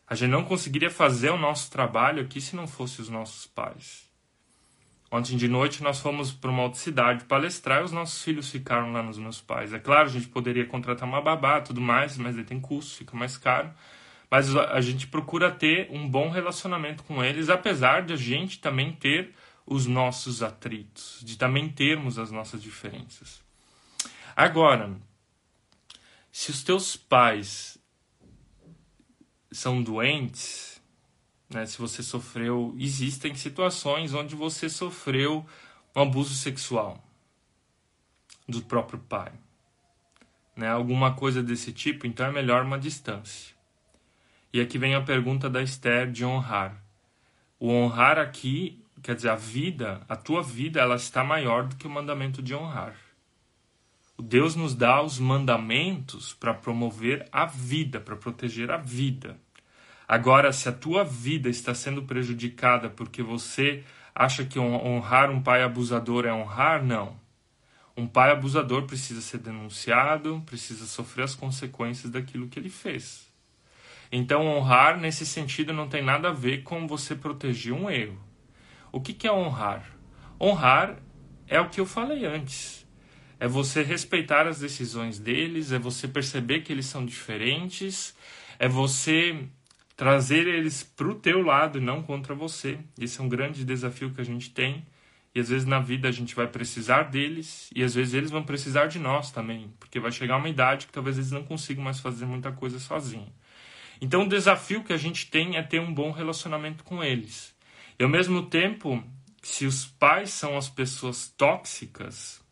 A 0.06 0.14
gente 0.14 0.30
não 0.30 0.44
conseguiria 0.44 0.90
fazer 0.90 1.30
o 1.30 1.36
nosso 1.36 1.72
trabalho 1.72 2.22
aqui 2.22 2.40
se 2.40 2.54
não 2.54 2.68
fosse 2.68 3.00
os 3.00 3.08
nossos 3.08 3.48
pais. 3.48 4.08
Ontem 5.10 5.36
de 5.36 5.48
noite 5.48 5.82
nós 5.82 5.98
fomos 5.98 6.30
para 6.30 6.52
uma 6.52 6.62
outra 6.62 6.78
cidade 6.78 7.24
palestrar 7.24 7.80
e 7.80 7.84
os 7.84 7.90
nossos 7.90 8.22
filhos 8.22 8.48
ficaram 8.48 8.92
lá 8.92 9.02
nos 9.02 9.18
meus 9.18 9.40
pais. 9.40 9.72
É 9.72 9.80
claro, 9.80 10.06
a 10.06 10.12
gente 10.12 10.28
poderia 10.28 10.66
contratar 10.66 11.08
uma 11.08 11.20
babá 11.20 11.60
tudo 11.60 11.80
mais, 11.80 12.16
mas 12.16 12.36
ele 12.36 12.44
tem 12.44 12.60
custo, 12.60 12.98
fica 12.98 13.16
mais 13.16 13.36
caro. 13.36 13.72
Mas 14.30 14.54
a 14.54 14.80
gente 14.80 15.08
procura 15.08 15.50
ter 15.50 15.88
um 15.90 16.08
bom 16.08 16.30
relacionamento 16.30 17.02
com 17.02 17.24
eles, 17.24 17.48
apesar 17.48 18.02
de 18.02 18.12
a 18.12 18.16
gente 18.16 18.60
também 18.60 18.92
ter 18.92 19.34
os 19.66 19.86
nossos 19.86 20.42
atritos, 20.42 21.20
de 21.22 21.36
também 21.36 21.68
termos 21.68 22.18
as 22.18 22.30
nossas 22.30 22.62
diferenças. 22.62 23.42
Agora, 24.36 24.94
se 26.30 26.50
os 26.50 26.62
teus 26.62 26.96
pais 26.96 27.78
são 29.50 29.82
doentes, 29.82 30.82
né, 31.48 31.64
se 31.64 31.78
você 31.78 32.02
sofreu, 32.02 32.74
existem 32.78 33.34
situações 33.34 34.12
onde 34.12 34.34
você 34.34 34.68
sofreu 34.68 35.46
um 35.94 36.02
abuso 36.02 36.34
sexual 36.34 37.02
do 38.48 38.60
próprio 38.62 38.98
pai, 38.98 39.32
né, 40.56 40.68
alguma 40.68 41.14
coisa 41.14 41.42
desse 41.42 41.72
tipo, 41.72 42.06
então 42.06 42.26
é 42.26 42.32
melhor 42.32 42.64
uma 42.64 42.78
distância. 42.78 43.54
E 44.52 44.60
aqui 44.60 44.78
vem 44.78 44.94
a 44.94 45.02
pergunta 45.02 45.48
da 45.48 45.62
Esther 45.62 46.10
de 46.10 46.24
honrar. 46.24 46.80
O 47.58 47.70
honrar 47.70 48.18
aqui, 48.18 48.83
quer 49.04 49.14
dizer, 49.14 49.28
a 49.28 49.36
vida, 49.36 50.00
a 50.08 50.16
tua 50.16 50.42
vida, 50.42 50.80
ela 50.80 50.96
está 50.96 51.22
maior 51.22 51.64
do 51.64 51.76
que 51.76 51.86
o 51.86 51.90
mandamento 51.90 52.42
de 52.42 52.54
honrar. 52.54 52.96
Deus 54.18 54.56
nos 54.56 54.74
dá 54.74 55.02
os 55.02 55.18
mandamentos 55.18 56.32
para 56.32 56.54
promover 56.54 57.28
a 57.30 57.44
vida, 57.44 58.00
para 58.00 58.16
proteger 58.16 58.70
a 58.70 58.78
vida. 58.78 59.38
Agora, 60.08 60.52
se 60.52 60.70
a 60.70 60.72
tua 60.72 61.04
vida 61.04 61.50
está 61.50 61.74
sendo 61.74 62.04
prejudicada 62.04 62.88
porque 62.88 63.22
você 63.22 63.84
acha 64.14 64.42
que 64.42 64.58
honrar 64.58 65.30
um 65.30 65.42
pai 65.42 65.62
abusador 65.62 66.24
é 66.24 66.32
honrar, 66.32 66.82
não. 66.82 67.14
Um 67.94 68.06
pai 68.06 68.30
abusador 68.30 68.84
precisa 68.84 69.20
ser 69.20 69.38
denunciado, 69.38 70.42
precisa 70.46 70.86
sofrer 70.86 71.24
as 71.24 71.34
consequências 71.34 72.10
daquilo 72.10 72.48
que 72.48 72.58
ele 72.58 72.70
fez. 72.70 73.28
Então, 74.10 74.46
honrar 74.46 74.98
nesse 74.98 75.26
sentido 75.26 75.74
não 75.74 75.88
tem 75.88 76.02
nada 76.02 76.30
a 76.30 76.32
ver 76.32 76.62
com 76.62 76.86
você 76.86 77.14
proteger 77.14 77.74
um 77.74 77.90
erro. 77.90 78.18
O 78.94 79.00
que, 79.00 79.12
que 79.12 79.26
é 79.26 79.32
honrar? 79.32 79.84
Honrar 80.40 81.02
é 81.48 81.60
o 81.60 81.68
que 81.68 81.80
eu 81.80 81.84
falei 81.84 82.24
antes. 82.24 82.86
É 83.40 83.48
você 83.48 83.82
respeitar 83.82 84.46
as 84.46 84.60
decisões 84.60 85.18
deles, 85.18 85.72
é 85.72 85.80
você 85.80 86.06
perceber 86.06 86.60
que 86.60 86.72
eles 86.72 86.86
são 86.86 87.04
diferentes, 87.04 88.16
é 88.56 88.68
você 88.68 89.48
trazer 89.96 90.46
eles 90.46 90.84
para 90.84 91.08
o 91.08 91.14
teu 91.16 91.42
lado 91.42 91.78
e 91.78 91.80
não 91.80 92.04
contra 92.04 92.36
você. 92.36 92.78
Esse 92.96 93.20
é 93.20 93.24
um 93.24 93.28
grande 93.28 93.64
desafio 93.64 94.14
que 94.14 94.20
a 94.20 94.24
gente 94.24 94.50
tem. 94.50 94.86
E 95.34 95.40
às 95.40 95.48
vezes 95.48 95.66
na 95.66 95.80
vida 95.80 96.06
a 96.06 96.12
gente 96.12 96.32
vai 96.32 96.46
precisar 96.46 97.02
deles 97.02 97.70
e 97.74 97.82
às 97.82 97.96
vezes 97.96 98.14
eles 98.14 98.30
vão 98.30 98.44
precisar 98.44 98.86
de 98.86 99.00
nós 99.00 99.32
também, 99.32 99.74
porque 99.80 99.98
vai 99.98 100.12
chegar 100.12 100.36
uma 100.36 100.48
idade 100.48 100.86
que 100.86 100.92
talvez 100.92 101.18
eles 101.18 101.32
não 101.32 101.42
consigam 101.42 101.82
mais 101.82 101.98
fazer 101.98 102.26
muita 102.26 102.52
coisa 102.52 102.78
sozinhos. 102.78 103.32
Então 104.00 104.22
o 104.22 104.28
desafio 104.28 104.84
que 104.84 104.92
a 104.92 104.96
gente 104.96 105.28
tem 105.28 105.56
é 105.56 105.62
ter 105.64 105.80
um 105.80 105.92
bom 105.92 106.12
relacionamento 106.12 106.84
com 106.84 107.02
eles. 107.02 107.53
E 107.98 108.02
ao 108.02 108.08
mesmo 108.08 108.46
tempo, 108.46 109.02
se 109.42 109.66
os 109.66 109.86
pais 109.86 110.30
são 110.30 110.56
as 110.56 110.68
pessoas 110.68 111.28
tóxicas, 111.36 112.42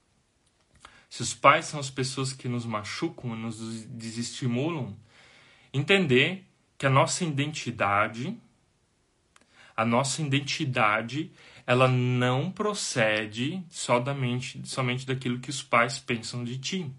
se 1.09 1.21
os 1.21 1.35
pais 1.35 1.67
são 1.67 1.81
as 1.81 1.91
pessoas 1.91 2.33
que 2.33 2.49
nos 2.49 2.65
machucam, 2.65 3.35
nos 3.37 3.85
desestimulam, 3.87 4.97
entender 5.73 6.47
que 6.79 6.87
a 6.87 6.91
nossa 6.91 7.25
identidade, 7.25 8.37
a 9.77 9.85
nossa 9.85 10.23
identidade, 10.23 11.33
ela 11.67 11.89
não 11.89 12.51
procede 12.51 13.65
somente, 13.69 14.61
somente 14.65 15.07
daquilo 15.07 15.39
que 15.39 15.51
os 15.51 15.63
pais 15.63 15.99
pensam 15.99 16.45
de 16.45 16.59
ti. 16.59 16.91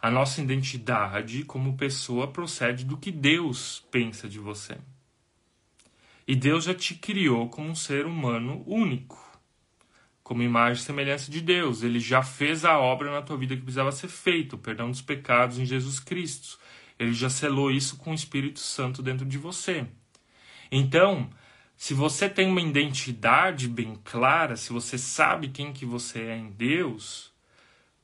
A 0.00 0.10
nossa 0.10 0.40
identidade 0.40 1.44
como 1.44 1.76
pessoa 1.76 2.28
procede 2.28 2.84
do 2.84 2.96
que 2.96 3.10
Deus 3.10 3.84
pensa 3.90 4.28
de 4.28 4.38
você. 4.38 4.78
E 6.30 6.36
Deus 6.36 6.62
já 6.62 6.72
te 6.72 6.94
criou 6.94 7.48
como 7.48 7.68
um 7.68 7.74
ser 7.74 8.06
humano 8.06 8.62
único, 8.64 9.18
como 10.22 10.44
imagem 10.44 10.80
e 10.80 10.86
semelhança 10.86 11.28
de 11.28 11.40
Deus. 11.40 11.82
Ele 11.82 11.98
já 11.98 12.22
fez 12.22 12.64
a 12.64 12.78
obra 12.78 13.10
na 13.10 13.20
tua 13.20 13.36
vida 13.36 13.56
que 13.56 13.62
precisava 13.62 13.90
ser 13.90 14.06
feita, 14.06 14.54
o 14.54 14.58
perdão 14.58 14.92
dos 14.92 15.02
pecados 15.02 15.58
em 15.58 15.66
Jesus 15.66 15.98
Cristo. 15.98 16.56
Ele 16.96 17.12
já 17.12 17.28
selou 17.28 17.68
isso 17.68 17.96
com 17.96 18.12
o 18.12 18.14
Espírito 18.14 18.60
Santo 18.60 19.02
dentro 19.02 19.26
de 19.26 19.38
você. 19.38 19.84
Então, 20.70 21.28
se 21.76 21.94
você 21.94 22.28
tem 22.28 22.46
uma 22.46 22.60
identidade 22.60 23.66
bem 23.66 23.98
clara, 24.04 24.56
se 24.56 24.72
você 24.72 24.96
sabe 24.96 25.48
quem 25.48 25.72
que 25.72 25.84
você 25.84 26.20
é 26.26 26.36
em 26.36 26.52
Deus, 26.52 27.32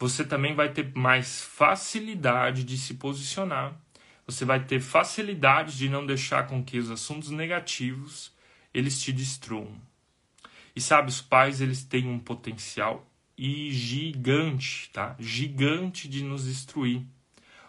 você 0.01 0.25
também 0.25 0.53
vai 0.53 0.73
ter 0.73 0.93
mais 0.97 1.43
facilidade 1.43 2.65
de 2.65 2.77
se 2.77 2.95
posicionar. 2.95 3.81
Você 4.27 4.45
vai 4.45 4.65
ter 4.65 4.81
facilidade 4.81 5.77
de 5.77 5.89
não 5.89 6.05
deixar 6.05 6.47
com 6.47 6.63
que 6.63 6.79
os 6.79 6.91
assuntos 6.91 7.31
negativos 7.31 8.33
eles 8.75 9.01
te 9.01 9.13
destruam. 9.13 9.81
E 10.75 10.81
sabe, 10.81 11.09
os 11.09 11.23
pais 11.23 11.61
eles 11.61 11.83
têm 11.85 12.09
um 12.09 12.19
potencial 12.19 13.09
e 13.39 13.71
gigante, 13.71 14.91
tá? 14.93 15.15
Gigante 15.19 16.09
de 16.09 16.23
nos 16.23 16.45
destruir. 16.45 17.03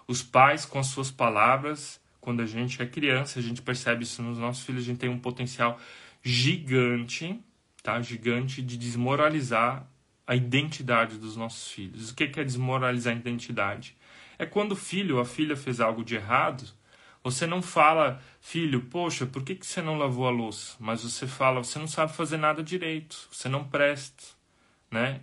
Os 0.07 0.23
pais, 0.23 0.65
com 0.65 0.79
as 0.79 0.87
suas 0.87 1.11
palavras, 1.11 2.01
quando 2.19 2.41
a 2.41 2.45
gente 2.45 2.81
é 2.81 2.85
criança, 2.85 3.39
a 3.39 3.41
gente 3.41 3.61
percebe 3.61 4.03
isso 4.03 4.21
nos 4.21 4.37
nossos 4.37 4.65
filhos, 4.65 4.83
a 4.83 4.85
gente 4.85 4.99
tem 4.99 5.09
um 5.09 5.19
potencial 5.19 5.79
gigante, 6.23 7.39
tá? 7.83 8.01
Gigante 8.01 8.61
de 8.61 8.77
desmoralizar 8.77 9.87
a 10.25 10.35
identidade 10.35 11.17
dos 11.17 11.37
nossos 11.37 11.71
filhos. 11.71 12.11
O 12.11 12.15
que 12.15 12.23
é 12.39 12.43
desmoralizar 12.43 13.13
a 13.13 13.17
identidade? 13.17 13.95
É 14.37 14.45
quando 14.45 14.73
o 14.73 14.75
filho 14.75 15.15
ou 15.15 15.21
a 15.21 15.25
filha 15.25 15.55
fez 15.55 15.79
algo 15.79 16.03
de 16.03 16.15
errado, 16.15 16.65
você 17.23 17.45
não 17.45 17.61
fala, 17.61 18.21
filho, 18.39 18.81
poxa, 18.81 19.25
por 19.25 19.43
que, 19.43 19.55
que 19.55 19.65
você 19.65 19.81
não 19.81 19.97
lavou 19.97 20.27
a 20.27 20.31
louça? 20.31 20.75
Mas 20.79 21.03
você 21.03 21.27
fala, 21.27 21.63
você 21.63 21.77
não 21.79 21.87
sabe 21.87 22.13
fazer 22.13 22.37
nada 22.37 22.63
direito, 22.63 23.27
você 23.31 23.49
não 23.49 23.63
presta, 23.63 24.23
né? 24.89 25.21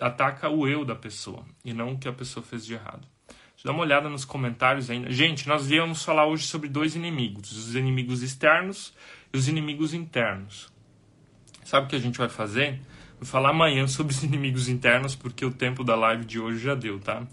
Ataca 0.00 0.48
o 0.48 0.66
eu 0.66 0.84
da 0.84 0.94
pessoa 0.94 1.44
e 1.64 1.72
não 1.72 1.92
o 1.92 1.98
que 1.98 2.08
a 2.08 2.12
pessoa 2.12 2.44
fez 2.44 2.64
de 2.64 2.74
errado. 2.74 3.06
Dá 3.64 3.72
uma 3.72 3.82
olhada 3.82 4.08
nos 4.08 4.24
comentários 4.24 4.90
ainda. 4.90 5.10
Gente, 5.10 5.48
nós 5.48 5.66
viemos 5.66 6.04
falar 6.04 6.26
hoje 6.26 6.46
sobre 6.46 6.68
dois 6.68 6.94
inimigos: 6.94 7.50
os 7.50 7.74
inimigos 7.74 8.22
externos 8.22 8.94
e 9.32 9.36
os 9.36 9.48
inimigos 9.48 9.92
internos. 9.92 10.72
Sabe 11.64 11.86
o 11.86 11.88
que 11.88 11.96
a 11.96 11.98
gente 11.98 12.16
vai 12.16 12.28
fazer? 12.28 12.80
Vou 13.18 13.26
falar 13.26 13.50
amanhã 13.50 13.88
sobre 13.88 14.12
os 14.12 14.22
inimigos 14.24 14.68
internos, 14.68 15.16
porque 15.16 15.44
o 15.44 15.50
tempo 15.50 15.82
da 15.82 15.96
live 15.96 16.24
de 16.24 16.38
hoje 16.38 16.60
já 16.60 16.76
deu, 16.76 17.00
tá? 17.00 17.26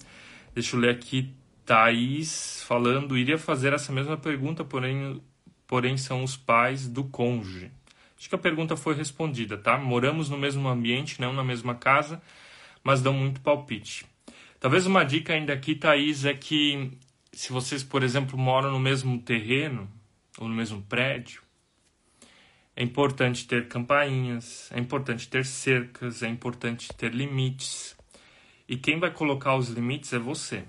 Deixa 0.54 0.76
eu 0.76 0.80
ler 0.80 0.92
aqui. 0.92 1.34
Thaís 1.66 2.62
falando, 2.64 3.18
iria 3.18 3.38
fazer 3.38 3.72
essa 3.74 3.92
mesma 3.92 4.18
pergunta, 4.18 4.66
porém, 4.66 5.22
porém 5.66 5.98
são 5.98 6.24
os 6.24 6.36
pais 6.36 6.88
do 6.88 7.06
cônjuge. 7.06 7.72
Acho 8.18 8.30
que 8.30 8.36
a 8.36 8.40
pergunta 8.40 8.76
foi 8.76 8.96
respondida, 8.96 9.58
tá? 9.58 9.78
Moramos 9.78 10.30
no 10.30 10.38
mesmo 10.38 10.68
ambiente, 10.68 11.22
não 11.22 11.34
na 11.34 11.44
mesma 11.44 11.76
casa, 11.76 12.22
mas 12.84 13.02
dão 13.02 13.14
muito 13.14 13.42
palpite. 13.42 14.06
Talvez 14.60 14.86
uma 14.86 15.04
dica 15.04 15.34
ainda 15.34 15.54
aqui, 15.54 15.76
Thaís, 15.76 16.26
é 16.26 16.34
que 16.34 16.92
se 17.32 17.52
vocês, 17.52 17.84
por 17.84 18.04
exemplo, 18.04 18.38
moram 18.38 18.72
no 18.72 18.80
mesmo 18.80 19.20
terreno 19.20 19.90
ou 20.38 20.48
no 20.48 20.56
mesmo 20.56 20.82
prédio, 20.84 21.42
é 22.76 22.84
importante 22.84 23.48
ter 23.48 23.68
campainhas, 23.68 24.72
é 24.72 24.80
importante 24.80 25.28
ter 25.28 25.46
cercas, 25.46 26.24
é 26.24 26.28
importante 26.28 26.88
ter 26.94 27.14
limites. 27.14 27.96
E 28.74 28.76
quem 28.76 28.98
vai 28.98 29.12
colocar 29.12 29.56
os 29.56 29.70
limites 29.70 30.12
é 30.14 30.18
você. 30.18 30.64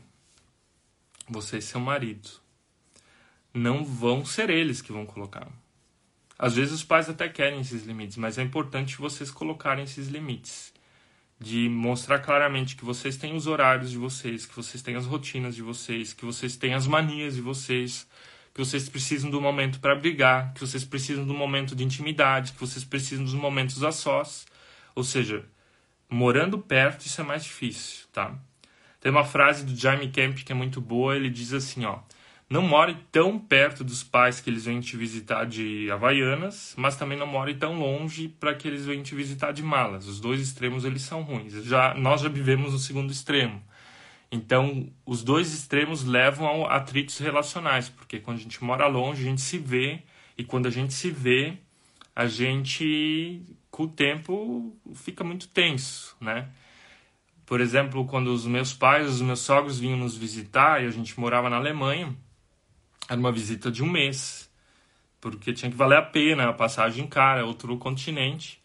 Você 1.27 1.57
e 1.57 1.63
seu 1.63 1.81
marido. 1.81 2.29
Não 3.55 3.83
vão 3.83 4.27
ser 4.27 4.51
eles 4.51 4.83
que 4.83 4.93
vão 4.93 5.07
colocar. 5.07 5.49
Às 6.39 6.55
vezes 6.55 6.75
os 6.75 6.85
pais 6.85 7.09
até 7.09 7.31
querem 7.31 7.63
esses 7.63 7.87
limites, 7.87 8.19
mas 8.19 8.37
é 8.37 8.43
importante 8.43 8.99
vocês 8.99 9.31
colocarem 9.31 9.85
esses 9.85 10.09
limites 10.09 10.71
de 11.41 11.67
mostrar 11.71 12.19
claramente 12.19 12.77
que 12.77 12.85
vocês 12.85 13.17
têm 13.17 13.35
os 13.35 13.47
horários 13.47 13.91
de 13.91 13.97
vocês, 13.97 14.45
que 14.45 14.55
vocês 14.55 14.83
têm 14.83 14.97
as 14.97 15.07
rotinas 15.07 15.55
de 15.55 15.63
vocês, 15.63 16.13
que 16.13 16.27
vocês 16.27 16.59
têm 16.59 16.75
as 16.75 16.87
manias 16.87 17.37
de 17.37 17.41
vocês, 17.41 18.07
que 18.53 18.61
vocês 18.61 18.87
precisam 18.87 19.31
do 19.31 19.41
momento 19.41 19.81
para 19.81 19.97
brigar, 19.97 20.53
que 20.53 20.61
vocês 20.61 20.85
precisam 20.85 21.27
do 21.27 21.33
momento 21.33 21.75
de 21.75 21.83
intimidade, 21.83 22.53
que 22.53 22.61
vocês 22.61 22.85
precisam 22.85 23.25
dos 23.25 23.33
momentos 23.33 23.83
a 23.83 23.91
sós. 23.91 24.47
Ou 24.95 25.03
seja, 25.03 25.43
morando 26.15 26.59
perto 26.59 27.07
isso 27.07 27.21
é 27.21 27.25
mais 27.25 27.45
difícil, 27.45 28.07
tá? 28.13 28.35
Tem 29.01 29.11
uma 29.11 29.25
frase 29.25 29.65
do 29.65 29.77
Jaime 29.77 30.09
Camp 30.09 30.39
que 30.39 30.53
é 30.53 30.55
muito 30.55 30.81
boa, 30.81 31.17
ele 31.17 31.29
diz 31.29 31.53
assim, 31.53 31.85
ó: 31.85 31.99
não 32.49 32.63
more 32.63 32.97
tão 33.11 33.39
perto 33.39 33.83
dos 33.83 34.03
pais 34.03 34.41
que 34.41 34.49
eles 34.49 34.65
vêm 34.65 34.81
te 34.81 34.97
visitar 34.97 35.45
de 35.45 35.91
Havaianas, 35.91 36.75
mas 36.77 36.97
também 36.97 37.19
não 37.19 37.27
more 37.27 37.53
tão 37.55 37.79
longe 37.79 38.29
para 38.29 38.55
que 38.55 38.69
eles 38.69 38.87
venham 38.87 39.03
te 39.03 39.15
visitar 39.15 39.53
de 39.53 39.63
malas. 39.63 40.07
Os 40.07 40.21
dois 40.21 40.41
extremos 40.41 40.85
eles 40.85 41.03
são 41.03 41.23
ruins. 41.23 41.53
Já 41.65 41.95
nós 41.95 42.21
já 42.21 42.29
vivemos 42.29 42.73
no 42.73 42.79
segundo 42.79 43.13
extremo. 43.13 43.63
Então, 44.31 44.89
os 45.05 45.23
dois 45.23 45.53
extremos 45.53 46.05
levam 46.05 46.67
a 46.67 46.77
atritos 46.77 47.19
relacionais, 47.19 47.89
porque 47.89 48.19
quando 48.19 48.39
a 48.39 48.41
gente 48.41 48.63
mora 48.65 48.87
longe, 48.87 49.23
a 49.23 49.27
gente 49.27 49.41
se 49.41 49.59
vê, 49.59 50.03
e 50.37 50.43
quando 50.43 50.67
a 50.67 50.71
gente 50.71 50.93
se 50.93 51.11
vê, 51.11 51.59
a 52.15 52.27
gente, 52.27 53.43
com 53.71 53.85
o 53.85 53.89
tempo, 53.89 54.77
fica 54.95 55.25
muito 55.25 55.49
tenso, 55.49 56.17
né? 56.21 56.49
Por 57.47 57.61
exemplo, 57.61 58.07
quando 58.07 58.29
os 58.29 58.47
meus 58.47 58.73
pais, 58.73 59.09
os 59.09 59.21
meus 59.21 59.41
sogros 59.41 59.79
vinham 59.79 59.99
nos 59.99 60.17
visitar 60.17 60.83
e 60.83 60.87
a 60.87 60.91
gente 60.91 61.19
morava 61.19 61.51
na 61.51 61.57
Alemanha, 61.57 62.15
era 63.09 63.21
uma 63.21 63.33
visita 63.33 63.71
de 63.71 63.83
um 63.83 63.91
mês, 63.91 64.51
porque 65.21 65.53
tinha 65.53 65.71
que 65.71 65.77
valer 65.77 65.99
a 65.99 66.03
pena 66.03 66.49
a 66.49 66.53
passagem 66.53 67.07
cara, 67.07 67.45
outro 67.45 67.77
continente. 67.77 68.63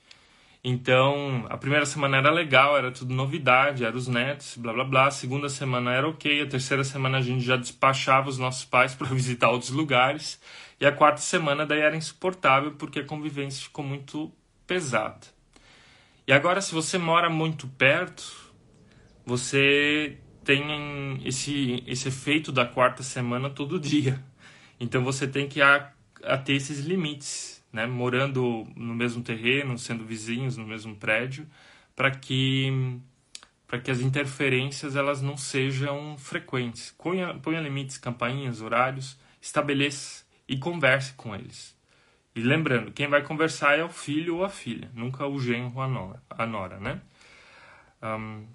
Então, 0.63 1.45
a 1.49 1.57
primeira 1.57 1.85
semana 1.85 2.17
era 2.17 2.29
legal, 2.29 2.77
era 2.77 2.91
tudo 2.91 3.13
novidade, 3.13 3.85
eram 3.85 3.97
os 3.97 4.07
netos, 4.07 4.57
blá 4.57 4.73
blá 4.73 4.83
blá. 4.83 5.07
A 5.07 5.11
segunda 5.11 5.47
semana 5.47 5.93
era 5.93 6.07
ok, 6.07 6.41
a 6.41 6.47
terceira 6.47 6.83
semana 6.83 7.17
a 7.17 7.21
gente 7.21 7.43
já 7.43 7.55
despachava 7.55 8.29
os 8.29 8.37
nossos 8.37 8.65
pais 8.65 8.93
para 8.95 9.07
visitar 9.07 9.49
outros 9.49 9.71
lugares. 9.71 10.39
E 10.79 10.85
a 10.85 10.91
quarta 10.91 11.19
semana 11.19 11.65
daí 11.65 11.81
era 11.81 11.95
insuportável 11.95 12.71
porque 12.71 12.99
a 12.99 13.05
convivência 13.05 13.63
ficou 13.63 13.83
muito 13.83 14.31
pesada. 14.65 15.27
E 16.25 16.31
agora, 16.31 16.61
se 16.61 16.73
você 16.73 16.97
mora 16.97 17.29
muito 17.29 17.67
perto, 17.67 18.23
você 19.25 20.17
tem 20.43 21.19
esse, 21.25 21.83
esse 21.85 22.07
efeito 22.07 22.51
da 22.51 22.65
quarta 22.65 23.03
semana 23.03 23.49
todo 23.49 23.77
dia. 23.79 24.23
Então 24.79 25.03
você 25.03 25.27
tem 25.27 25.47
que 25.47 25.61
a, 25.61 25.91
a 26.23 26.37
ter 26.37 26.53
esses 26.53 26.79
limites, 26.79 27.63
né? 27.73 27.85
morando 27.85 28.65
no 28.75 28.95
mesmo 28.95 29.21
terreno, 29.21 29.77
sendo 29.77 30.05
vizinhos 30.05 30.55
no 30.55 30.65
mesmo 30.65 30.95
prédio, 30.95 31.47
para 31.95 32.11
que 32.11 32.99
para 33.67 33.79
que 33.79 33.91
as 33.91 33.99
interferências 33.99 34.95
elas 34.95 35.21
não 35.21 35.37
sejam 35.37 36.17
frequentes. 36.17 36.95
Ponha, 36.97 37.35
ponha 37.35 37.61
limites, 37.61 37.99
campainhas, 37.99 38.61
horários, 38.61 39.15
estabeleça 39.39 40.23
e 40.49 40.57
converse 40.57 41.13
com 41.13 41.35
eles. 41.35 41.77
E 42.35 42.41
lembrando, 42.41 42.91
quem 42.91 43.07
vai 43.07 43.21
conversar 43.21 43.77
é 43.77 43.83
o 43.83 43.89
filho 43.89 44.37
ou 44.37 44.43
a 44.43 44.49
filha, 44.49 44.89
nunca 44.95 45.27
o 45.27 45.39
genro 45.39 45.73
ou 45.75 45.81
a 45.81 45.87
nora, 45.87 46.23
a 46.29 46.45
nora 46.45 46.79
né? 46.79 47.01
Um, 48.01 48.47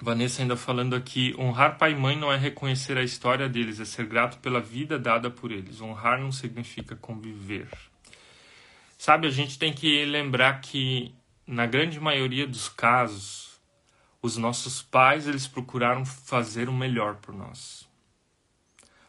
Vanessa 0.00 0.42
ainda 0.42 0.56
falando 0.56 0.94
aqui, 0.94 1.34
honrar 1.36 1.76
pai 1.76 1.92
e 1.92 1.96
mãe 1.96 2.16
não 2.16 2.32
é 2.32 2.36
reconhecer 2.36 2.96
a 2.96 3.02
história 3.02 3.48
deles, 3.48 3.80
é 3.80 3.84
ser 3.84 4.06
grato 4.06 4.38
pela 4.38 4.60
vida 4.60 4.96
dada 4.96 5.28
por 5.28 5.50
eles. 5.50 5.80
Honrar 5.80 6.20
não 6.20 6.30
significa 6.30 6.94
conviver. 6.94 7.68
Sabe, 8.96 9.26
a 9.26 9.30
gente 9.30 9.58
tem 9.58 9.72
que 9.72 10.04
lembrar 10.04 10.60
que 10.60 11.12
na 11.44 11.66
grande 11.66 11.98
maioria 11.98 12.46
dos 12.46 12.68
casos, 12.68 13.58
os 14.22 14.36
nossos 14.36 14.82
pais 14.82 15.26
eles 15.26 15.48
procuraram 15.48 16.04
fazer 16.04 16.68
o 16.68 16.72
melhor 16.72 17.16
por 17.16 17.34
nós. 17.34 17.87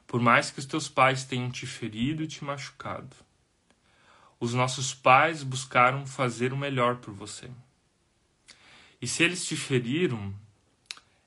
Por 0.09 0.19
mais 0.19 0.49
que 0.49 0.57
os 0.57 0.65
teus 0.65 0.89
pais 0.89 1.23
tenham 1.23 1.51
te 1.51 1.67
ferido 1.67 2.23
e 2.23 2.27
te 2.27 2.43
machucado, 2.43 3.15
os 4.39 4.55
nossos 4.55 4.91
pais 4.91 5.43
buscaram 5.43 6.03
fazer 6.07 6.51
o 6.51 6.57
melhor 6.57 6.95
por 6.95 7.13
você. 7.13 7.47
E 8.99 9.05
se 9.05 9.21
eles 9.21 9.45
te 9.45 9.55
feriram, 9.55 10.33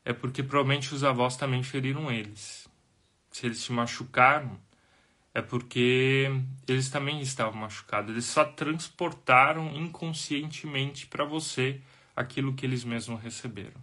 é 0.04 0.12
porque 0.12 0.42
provavelmente 0.42 0.92
os 0.92 1.04
avós 1.04 1.36
também 1.36 1.62
feriram 1.62 2.10
eles. 2.10 2.66
Se 3.30 3.46
eles 3.46 3.64
te 3.64 3.70
machucaram, 3.70 4.58
é 5.32 5.40
porque 5.40 6.28
eles 6.66 6.90
também 6.90 7.20
estavam 7.20 7.60
machucados. 7.60 8.10
Eles 8.10 8.24
só 8.24 8.44
transportaram 8.44 9.76
inconscientemente 9.76 11.06
para 11.06 11.24
você 11.24 11.80
aquilo 12.16 12.52
que 12.52 12.66
eles 12.66 12.82
mesmos 12.82 13.22
receberam. 13.22 13.80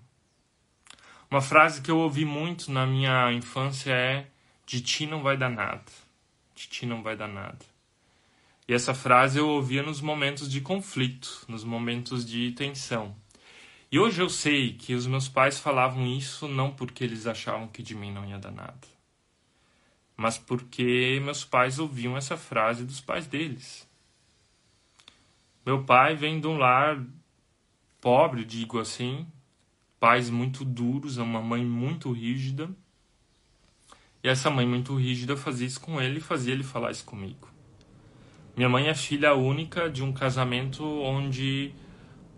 Uma 1.32 1.40
frase 1.40 1.82
que 1.82 1.90
eu 1.90 2.00
ouvi 2.00 2.26
muito 2.26 2.70
na 2.70 2.86
minha 2.86 3.32
infância 3.32 3.94
é: 3.94 4.28
De 4.70 4.82
ti 4.82 5.08
não 5.08 5.24
vai 5.24 5.36
dar 5.36 5.50
nada. 5.50 5.92
De 6.54 6.68
ti 6.68 6.86
não 6.86 7.02
vai 7.02 7.18
dar 7.18 7.28
nada. 7.28 7.58
E 8.68 8.74
essa 8.76 8.94
frase 8.94 9.40
eu 9.40 9.50
ouvia 9.50 9.82
nos 9.82 10.00
momentos 10.00 10.48
de 10.48 10.62
conflito, 10.62 11.44
nos 11.48 11.64
momentos 11.64 12.24
de 12.24 12.52
tensão. 12.52 13.16
E 13.92 13.98
hoje 13.98 14.22
eu 14.22 14.30
sei 14.30 14.74
que 14.74 14.94
os 14.94 15.08
meus 15.08 15.28
pais 15.28 15.58
falavam 15.58 16.06
isso 16.06 16.48
não 16.48 16.72
porque 16.72 17.04
eles 17.04 17.26
achavam 17.26 17.68
que 17.68 17.82
de 17.82 17.96
mim 17.96 18.12
não 18.12 18.24
ia 18.30 18.38
dar 18.38 18.52
nada, 18.52 18.88
mas 20.16 20.38
porque 20.38 21.20
meus 21.24 21.44
pais 21.44 21.80
ouviam 21.80 22.16
essa 22.16 22.38
frase 22.38 22.86
dos 22.86 23.02
pais 23.02 23.26
deles. 23.26 23.90
Meu 25.66 25.84
pai 25.84 26.16
vem 26.16 26.40
de 26.40 26.46
um 26.46 26.60
lar 26.60 27.04
pobre, 28.00 28.46
digo 28.46 28.78
assim, 28.78 29.26
pais 30.00 30.30
muito 30.30 30.64
duros, 30.64 31.18
uma 31.18 31.42
mãe 31.42 31.66
muito 31.66 32.12
rígida. 32.12 32.70
E 34.24 34.28
essa 34.28 34.50
mãe 34.50 34.66
muito 34.66 34.96
rígida 34.96 35.38
fazia 35.38 35.68
isso 35.68 35.80
com 35.80 36.02
ele 36.02 36.18
e 36.18 36.22
fazia 36.22 36.54
ele 36.54 36.64
falar 36.64 36.92
isso 36.92 37.06
comigo. 37.06 37.50
Minha 38.56 38.68
mãe 38.68 38.88
é 38.88 38.96
filha 38.96 39.34
única 39.34 39.90
de 39.90 40.04
um 40.04 40.12
casamento 40.12 40.84
onde 40.84 41.74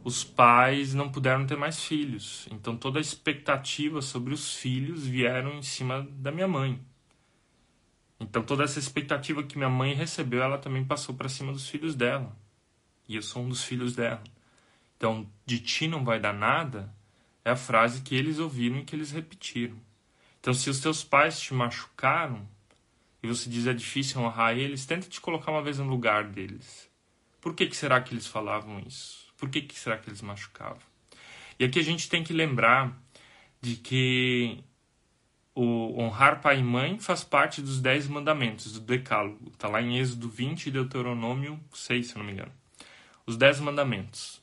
os 0.03 0.23
pais 0.23 0.93
não 0.93 1.09
puderam 1.09 1.45
ter 1.45 1.57
mais 1.57 1.83
filhos. 1.83 2.47
Então 2.51 2.77
toda 2.77 2.99
a 2.99 3.01
expectativa 3.01 4.01
sobre 4.01 4.33
os 4.33 4.55
filhos 4.55 5.05
vieram 5.05 5.53
em 5.55 5.63
cima 5.63 6.07
da 6.11 6.31
minha 6.31 6.47
mãe. 6.47 6.79
Então 8.19 8.43
toda 8.43 8.63
essa 8.63 8.77
expectativa 8.77 9.41
que 9.41 9.57
minha 9.57 9.69
mãe 9.69 9.93
recebeu, 9.93 10.43
ela 10.43 10.57
também 10.57 10.85
passou 10.85 11.15
para 11.15 11.29
cima 11.29 11.51
dos 11.51 11.67
filhos 11.67 11.95
dela. 11.95 12.35
E 13.07 13.15
eu 13.15 13.21
sou 13.21 13.43
um 13.43 13.49
dos 13.49 13.63
filhos 13.63 13.95
dela. 13.95 14.23
Então, 14.95 15.27
de 15.47 15.59
ti 15.59 15.87
não 15.87 16.05
vai 16.05 16.19
dar 16.19 16.31
nada, 16.31 16.93
é 17.43 17.49
a 17.49 17.55
frase 17.55 18.01
que 18.01 18.13
eles 18.15 18.37
ouviram 18.37 18.77
e 18.77 18.85
que 18.85 18.95
eles 18.95 19.09
repetiram. 19.09 19.75
Então, 20.41 20.53
se 20.53 20.69
os 20.69 20.79
teus 20.79 21.03
pais 21.03 21.39
te 21.39 21.53
machucaram 21.53 22.45
e 23.21 23.27
você 23.27 23.47
diz 23.47 23.67
é 23.67 23.73
difícil 23.73 24.19
honrar 24.19 24.57
eles, 24.57 24.85
tenta 24.85 25.07
te 25.07 25.21
colocar 25.21 25.51
uma 25.51 25.61
vez 25.61 25.77
no 25.77 25.87
lugar 25.87 26.25
deles. 26.25 26.89
Por 27.39 27.55
que, 27.55 27.67
que 27.67 27.77
será 27.77 28.01
que 28.01 28.11
eles 28.13 28.25
falavam 28.25 28.79
isso? 28.79 29.31
Por 29.37 29.49
que, 29.49 29.61
que 29.61 29.77
será 29.77 29.97
que 29.97 30.09
eles 30.09 30.21
machucavam? 30.21 30.81
E 31.59 31.63
aqui 31.63 31.79
a 31.79 31.83
gente 31.83 32.09
tem 32.09 32.23
que 32.23 32.33
lembrar 32.33 32.99
de 33.61 33.75
que 33.75 34.63
o 35.53 36.01
honrar 36.01 36.41
pai 36.41 36.59
e 36.59 36.63
mãe 36.63 36.97
faz 36.97 37.23
parte 37.23 37.61
dos 37.61 37.79
dez 37.79 38.07
mandamentos 38.07 38.73
do 38.73 38.79
decálogo. 38.79 39.51
Está 39.53 39.67
lá 39.67 39.79
em 39.79 39.99
Êxodo 39.99 40.27
20 40.27 40.65
e 40.65 40.71
Deuteronômio 40.71 41.59
6, 41.71 42.07
se 42.07 42.17
não 42.17 42.25
me 42.25 42.31
engano. 42.31 42.51
Os 43.27 43.37
dez 43.37 43.59
mandamentos. 43.59 44.41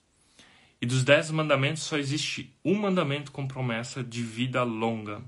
E 0.80 0.86
dos 0.86 1.02
dez 1.02 1.28
mandamentos 1.32 1.82
só 1.82 1.98
existe 1.98 2.56
um 2.64 2.76
mandamento 2.76 3.32
com 3.32 3.48
promessa 3.48 4.04
de 4.04 4.22
vida 4.22 4.62
longa. 4.62 5.20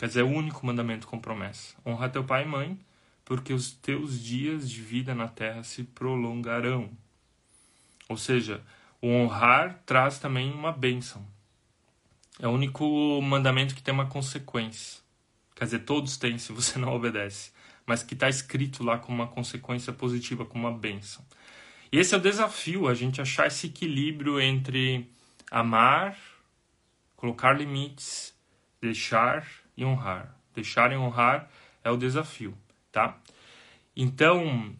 Quer 0.00 0.06
dizer, 0.06 0.20
é 0.20 0.24
o 0.24 0.28
único 0.28 0.64
mandamento 0.64 1.06
com 1.06 1.18
promessa. 1.18 1.74
Honra 1.84 2.08
teu 2.08 2.24
pai 2.24 2.44
e 2.44 2.48
mãe, 2.48 2.80
porque 3.22 3.52
os 3.52 3.70
teus 3.70 4.18
dias 4.18 4.70
de 4.70 4.80
vida 4.80 5.14
na 5.14 5.28
terra 5.28 5.62
se 5.62 5.84
prolongarão. 5.84 6.90
Ou 8.08 8.16
seja, 8.16 8.62
o 9.02 9.08
honrar 9.08 9.82
traz 9.84 10.18
também 10.18 10.50
uma 10.54 10.72
bênção. 10.72 11.22
É 12.38 12.48
o 12.48 12.50
único 12.50 13.20
mandamento 13.20 13.74
que 13.74 13.82
tem 13.82 13.92
uma 13.92 14.06
consequência. 14.06 15.02
Quer 15.54 15.66
dizer, 15.66 15.80
todos 15.80 16.16
têm 16.16 16.38
se 16.38 16.50
você 16.50 16.78
não 16.78 16.94
obedece. 16.94 17.52
Mas 17.84 18.02
que 18.02 18.14
está 18.14 18.26
escrito 18.26 18.82
lá 18.82 18.96
como 18.96 19.22
uma 19.22 19.28
consequência 19.28 19.92
positiva, 19.92 20.46
como 20.46 20.66
uma 20.66 20.78
bênção. 20.78 21.22
E 21.92 21.98
esse 21.98 22.14
é 22.14 22.16
o 22.16 22.22
desafio, 22.22 22.88
a 22.88 22.94
gente 22.94 23.20
achar 23.20 23.48
esse 23.48 23.66
equilíbrio 23.66 24.40
entre 24.40 25.10
amar, 25.50 26.16
colocar 27.16 27.52
limites, 27.52 28.34
deixar 28.80 29.59
e 29.80 29.84
honrar. 29.84 30.34
Deixar 30.54 30.92
e 30.92 30.96
honrar 30.96 31.48
é 31.82 31.90
o 31.90 31.96
desafio, 31.96 32.56
tá? 32.92 33.16
Então, 33.96 34.74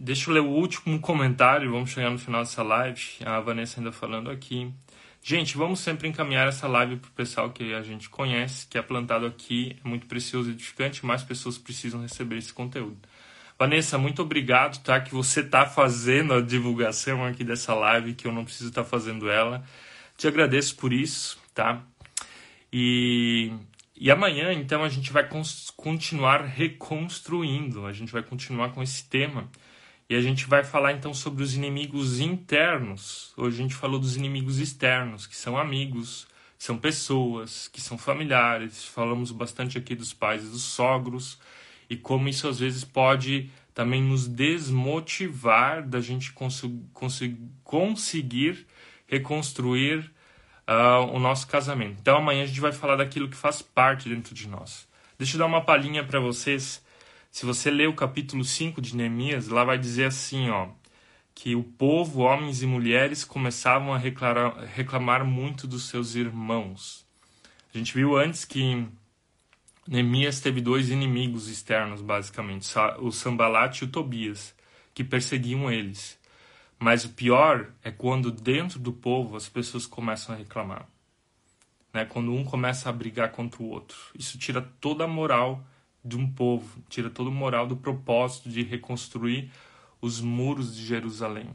Deixa 0.00 0.30
eu 0.30 0.34
ler 0.34 0.40
o 0.40 0.50
último 0.50 1.00
comentário, 1.00 1.72
vamos 1.72 1.90
chegar 1.90 2.08
no 2.08 2.20
final 2.20 2.42
dessa 2.42 2.62
live. 2.62 3.02
A 3.26 3.40
Vanessa 3.40 3.80
ainda 3.80 3.90
falando 3.90 4.30
aqui. 4.30 4.72
Gente, 5.20 5.56
vamos 5.56 5.80
sempre 5.80 6.06
encaminhar 6.06 6.46
essa 6.46 6.68
live 6.68 6.98
para 6.98 7.08
o 7.08 7.12
pessoal 7.12 7.50
que 7.50 7.74
a 7.74 7.82
gente 7.82 8.08
conhece, 8.08 8.68
que 8.68 8.78
é 8.78 8.82
plantado 8.82 9.26
aqui, 9.26 9.76
é 9.84 9.88
muito 9.88 10.06
precioso 10.06 10.50
e 10.50 10.52
edificante, 10.52 11.04
mais 11.04 11.24
pessoas 11.24 11.58
precisam 11.58 12.00
receber 12.00 12.36
esse 12.36 12.52
conteúdo. 12.52 12.96
Vanessa, 13.58 13.98
muito 13.98 14.22
obrigado, 14.22 14.80
tá? 14.84 15.00
Que 15.00 15.12
você 15.12 15.42
tá 15.42 15.66
fazendo 15.66 16.32
a 16.32 16.40
divulgação 16.40 17.24
aqui 17.24 17.42
dessa 17.42 17.74
live, 17.74 18.14
que 18.14 18.28
eu 18.28 18.32
não 18.32 18.44
preciso 18.44 18.68
estar 18.68 18.84
tá 18.84 18.88
fazendo 18.88 19.28
ela. 19.28 19.64
Te 20.16 20.28
agradeço 20.28 20.76
por 20.76 20.92
isso, 20.92 21.40
tá? 21.52 21.82
E, 22.72 23.52
e 24.00 24.10
amanhã, 24.10 24.52
então, 24.52 24.84
a 24.84 24.88
gente 24.88 25.12
vai 25.12 25.28
continuar 25.76 26.44
reconstruindo, 26.44 27.84
a 27.86 27.92
gente 27.92 28.12
vai 28.12 28.22
continuar 28.22 28.70
com 28.70 28.82
esse 28.82 29.08
tema 29.08 29.50
e 30.08 30.14
a 30.14 30.20
gente 30.20 30.46
vai 30.46 30.64
falar 30.64 30.92
então 30.92 31.12
sobre 31.12 31.42
os 31.42 31.54
inimigos 31.54 32.20
internos. 32.20 33.32
Hoje 33.36 33.58
a 33.58 33.62
gente 33.62 33.74
falou 33.74 33.98
dos 33.98 34.16
inimigos 34.16 34.58
externos, 34.58 35.26
que 35.26 35.36
são 35.36 35.58
amigos, 35.58 36.26
são 36.56 36.78
pessoas, 36.78 37.68
que 37.68 37.80
são 37.80 37.98
familiares. 37.98 38.84
Falamos 38.84 39.30
bastante 39.30 39.76
aqui 39.76 39.94
dos 39.94 40.12
pais 40.12 40.44
e 40.44 40.48
dos 40.48 40.62
sogros 40.62 41.38
e 41.90 41.96
como 41.96 42.28
isso 42.28 42.48
às 42.48 42.58
vezes 42.58 42.84
pode 42.84 43.50
também 43.74 44.02
nos 44.02 44.26
desmotivar 44.26 45.86
da 45.86 46.00
gente 46.00 46.32
cons 46.32 46.62
cons 46.92 47.20
conseguir 47.62 48.66
reconstruir 49.06 50.10
uh, 50.68 51.10
o 51.12 51.18
nosso 51.18 51.46
casamento. 51.48 51.96
Então 52.00 52.18
amanhã 52.18 52.44
a 52.44 52.46
gente 52.46 52.60
vai 52.60 52.72
falar 52.72 52.96
daquilo 52.96 53.28
que 53.28 53.36
faz 53.36 53.62
parte 53.62 54.08
dentro 54.08 54.34
de 54.34 54.46
nós. 54.46 54.86
Deixa 55.18 55.34
eu 55.34 55.38
dar 55.38 55.46
uma 55.46 55.64
palhinha 55.64 56.04
para 56.04 56.20
vocês 56.20 56.80
se 57.30 57.46
você 57.46 57.70
ler 57.70 57.88
o 57.88 57.94
capítulo 57.94 58.44
5 58.44 58.80
de 58.80 58.96
Neemias, 58.96 59.48
lá 59.48 59.62
vai 59.62 59.78
dizer 59.78 60.06
assim, 60.06 60.48
ó, 60.50 60.68
que 61.34 61.54
o 61.54 61.62
povo, 61.62 62.22
homens 62.22 62.62
e 62.62 62.66
mulheres, 62.66 63.24
começavam 63.24 63.92
a 63.92 63.98
reclamar, 63.98 64.64
reclamar 64.64 65.24
muito 65.24 65.66
dos 65.66 65.88
seus 65.88 66.14
irmãos. 66.14 67.06
A 67.72 67.78
gente 67.78 67.94
viu 67.94 68.16
antes 68.16 68.44
que 68.44 68.84
Neemias 69.86 70.40
teve 70.40 70.60
dois 70.60 70.90
inimigos 70.90 71.48
externos, 71.48 72.00
basicamente, 72.02 72.66
o 72.98 73.12
Sambalat 73.12 73.80
e 73.80 73.84
o 73.84 73.88
Tobias, 73.88 74.54
que 74.92 75.04
perseguiam 75.04 75.70
eles. 75.70 76.17
Mas 76.78 77.04
o 77.04 77.10
pior 77.10 77.72
é 77.82 77.90
quando 77.90 78.30
dentro 78.30 78.78
do 78.78 78.92
povo 78.92 79.36
as 79.36 79.48
pessoas 79.48 79.86
começam 79.86 80.34
a 80.34 80.38
reclamar. 80.38 80.86
Né? 81.92 82.04
Quando 82.04 82.32
um 82.32 82.44
começa 82.44 82.88
a 82.88 82.92
brigar 82.92 83.32
contra 83.32 83.62
o 83.62 83.68
outro. 83.68 83.98
Isso 84.14 84.38
tira 84.38 84.62
toda 84.80 85.04
a 85.04 85.08
moral 85.08 85.64
de 86.04 86.16
um 86.16 86.30
povo, 86.30 86.80
tira 86.88 87.10
toda 87.10 87.30
a 87.30 87.32
moral 87.32 87.66
do 87.66 87.76
propósito 87.76 88.48
de 88.48 88.62
reconstruir 88.62 89.50
os 90.00 90.20
muros 90.20 90.74
de 90.76 90.84
Jerusalém. 90.84 91.50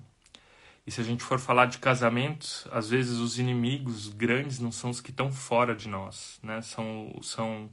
E 0.86 0.92
se 0.92 1.00
a 1.00 1.04
gente 1.04 1.24
for 1.24 1.40
falar 1.40 1.68
de 1.68 1.78
casamentos, 1.78 2.68
às 2.70 2.90
vezes 2.90 3.20
os 3.20 3.40
inimigos 3.40 4.10
grandes 4.10 4.60
não 4.60 4.72
são 4.72 4.90
os 4.90 5.00
que 5.00 5.12
estão 5.12 5.32
fora 5.32 5.74
de 5.74 5.88
nós, 5.88 6.40
né? 6.44 6.62
São 6.62 7.18
são 7.22 7.70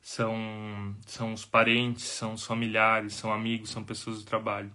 são 0.00 0.96
são 1.04 1.32
os 1.32 1.44
parentes, 1.44 2.04
são 2.04 2.34
os 2.34 2.44
familiares, 2.44 3.14
são 3.14 3.32
amigos, 3.32 3.70
são 3.70 3.82
pessoas 3.82 4.18
do 4.20 4.24
trabalho, 4.24 4.72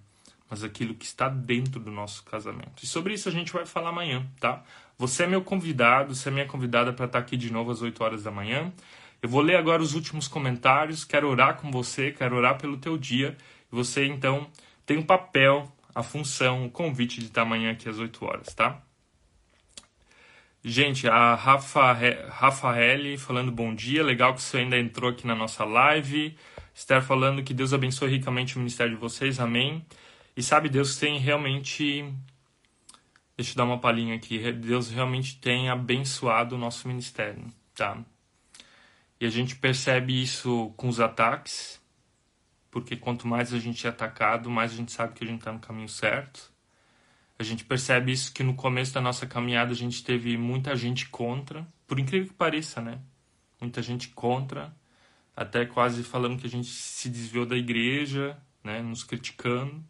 mas 0.49 0.63
aquilo 0.63 0.95
que 0.95 1.05
está 1.05 1.29
dentro 1.29 1.79
do 1.79 1.91
nosso 1.91 2.23
casamento. 2.23 2.83
E 2.83 2.87
sobre 2.87 3.13
isso 3.13 3.29
a 3.29 3.31
gente 3.31 3.53
vai 3.53 3.65
falar 3.65 3.89
amanhã, 3.89 4.25
tá? 4.39 4.63
Você 4.97 5.23
é 5.23 5.27
meu 5.27 5.41
convidado, 5.41 6.15
você 6.15 6.29
é 6.29 6.31
minha 6.31 6.45
convidada 6.45 6.91
para 6.91 7.05
estar 7.05 7.19
aqui 7.19 7.37
de 7.37 7.51
novo 7.53 7.71
às 7.71 7.81
8 7.81 8.03
horas 8.03 8.23
da 8.23 8.31
manhã. 8.31 8.73
Eu 9.21 9.29
vou 9.29 9.41
ler 9.41 9.57
agora 9.57 9.81
os 9.81 9.93
últimos 9.93 10.27
comentários, 10.27 11.05
quero 11.05 11.29
orar 11.29 11.57
com 11.57 11.69
você, 11.69 12.11
quero 12.11 12.35
orar 12.35 12.57
pelo 12.57 12.77
teu 12.77 12.97
dia. 12.97 13.37
Você 13.71 14.05
então 14.05 14.47
tem 14.85 14.97
um 14.97 15.03
papel, 15.03 15.71
a 15.93 16.01
função, 16.01 16.65
o 16.65 16.71
convite 16.71 17.19
de 17.19 17.27
estar 17.27 17.43
amanhã 17.43 17.71
aqui 17.71 17.87
às 17.87 17.99
8 17.99 18.25
horas, 18.25 18.53
tá? 18.53 18.81
Gente, 20.63 21.07
a 21.07 21.35
Rafa, 21.35 21.93
Rafael 22.29 23.17
falando 23.17 23.49
bom 23.51 23.73
dia, 23.73 24.03
legal 24.03 24.33
que 24.33 24.41
você 24.41 24.57
ainda 24.57 24.77
entrou 24.77 25.11
aqui 25.11 25.25
na 25.25 25.35
nossa 25.35 25.63
live. 25.63 26.35
Esther 26.75 27.01
falando 27.01 27.43
que 27.43 27.53
Deus 27.53 27.73
abençoe 27.73 28.09
ricamente 28.09 28.55
o 28.55 28.59
ministério 28.59 28.93
de 28.93 28.99
vocês, 28.99 29.39
amém. 29.39 29.85
E 30.39 30.41
sabe, 30.41 30.69
Deus 30.69 30.95
tem 30.95 31.19
realmente 31.19 32.15
Deixa 33.35 33.51
eu 33.51 33.57
dar 33.57 33.65
uma 33.65 33.77
palhinha 33.77 34.15
aqui. 34.15 34.53
Deus 34.53 34.89
realmente 34.89 35.37
tem 35.37 35.67
abençoado 35.67 36.55
o 36.55 36.57
nosso 36.57 36.87
ministério, 36.87 37.45
tá? 37.75 38.01
E 39.19 39.25
a 39.25 39.29
gente 39.29 39.57
percebe 39.57 40.21
isso 40.21 40.73
com 40.77 40.87
os 40.87 41.01
ataques, 41.01 41.81
porque 42.71 42.95
quanto 42.95 43.27
mais 43.27 43.53
a 43.53 43.59
gente 43.59 43.85
é 43.85 43.89
atacado, 43.89 44.49
mais 44.49 44.71
a 44.71 44.75
gente 44.77 44.93
sabe 44.93 45.13
que 45.13 45.25
a 45.25 45.27
gente 45.27 45.39
está 45.39 45.51
no 45.51 45.59
caminho 45.59 45.89
certo. 45.89 46.53
A 47.37 47.43
gente 47.43 47.65
percebe 47.65 48.13
isso 48.13 48.31
que 48.31 48.41
no 48.41 48.53
começo 48.53 48.93
da 48.93 49.01
nossa 49.01 49.27
caminhada 49.27 49.73
a 49.73 49.75
gente 49.75 50.01
teve 50.05 50.37
muita 50.37 50.73
gente 50.73 51.09
contra, 51.09 51.67
por 51.85 51.99
incrível 51.99 52.29
que 52.29 52.33
pareça, 52.33 52.79
né? 52.79 53.01
Muita 53.59 53.81
gente 53.81 54.07
contra, 54.07 54.73
até 55.35 55.65
quase 55.65 56.01
falando 56.01 56.39
que 56.39 56.47
a 56.47 56.49
gente 56.49 56.69
se 56.69 57.09
desviou 57.09 57.45
da 57.45 57.57
igreja, 57.57 58.37
né? 58.63 58.81
Nos 58.81 59.03
criticando 59.03 59.83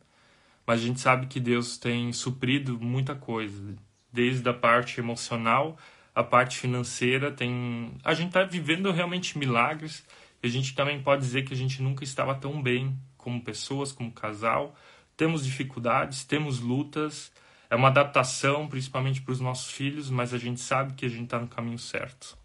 mas 0.69 0.81
a 0.81 0.85
gente 0.85 0.99
sabe 0.99 1.25
que 1.25 1.39
Deus 1.39 1.79
tem 1.79 2.13
suprido 2.13 2.79
muita 2.79 3.15
coisa, 3.15 3.75
desde 4.13 4.47
a 4.47 4.53
parte 4.53 4.99
emocional, 4.99 5.75
a 6.13 6.23
parte 6.23 6.59
financeira, 6.59 7.31
tem 7.31 7.91
a 8.03 8.13
gente 8.13 8.27
está 8.27 8.43
vivendo 8.43 8.91
realmente 8.91 9.35
milagres. 9.35 10.05
E 10.43 10.45
a 10.45 10.49
gente 10.51 10.75
também 10.75 11.01
pode 11.01 11.23
dizer 11.23 11.41
que 11.41 11.55
a 11.55 11.57
gente 11.57 11.81
nunca 11.81 12.03
estava 12.03 12.35
tão 12.35 12.61
bem 12.61 12.95
como 13.17 13.41
pessoas, 13.41 13.91
como 13.91 14.11
casal. 14.11 14.75
Temos 15.17 15.43
dificuldades, 15.43 16.23
temos 16.23 16.59
lutas, 16.59 17.31
é 17.67 17.75
uma 17.75 17.87
adaptação, 17.87 18.67
principalmente 18.67 19.23
para 19.23 19.31
os 19.31 19.39
nossos 19.39 19.71
filhos, 19.71 20.07
mas 20.11 20.35
a 20.35 20.37
gente 20.37 20.61
sabe 20.61 20.93
que 20.93 21.03
a 21.03 21.09
gente 21.09 21.23
está 21.23 21.39
no 21.39 21.47
caminho 21.47 21.79
certo. 21.79 22.37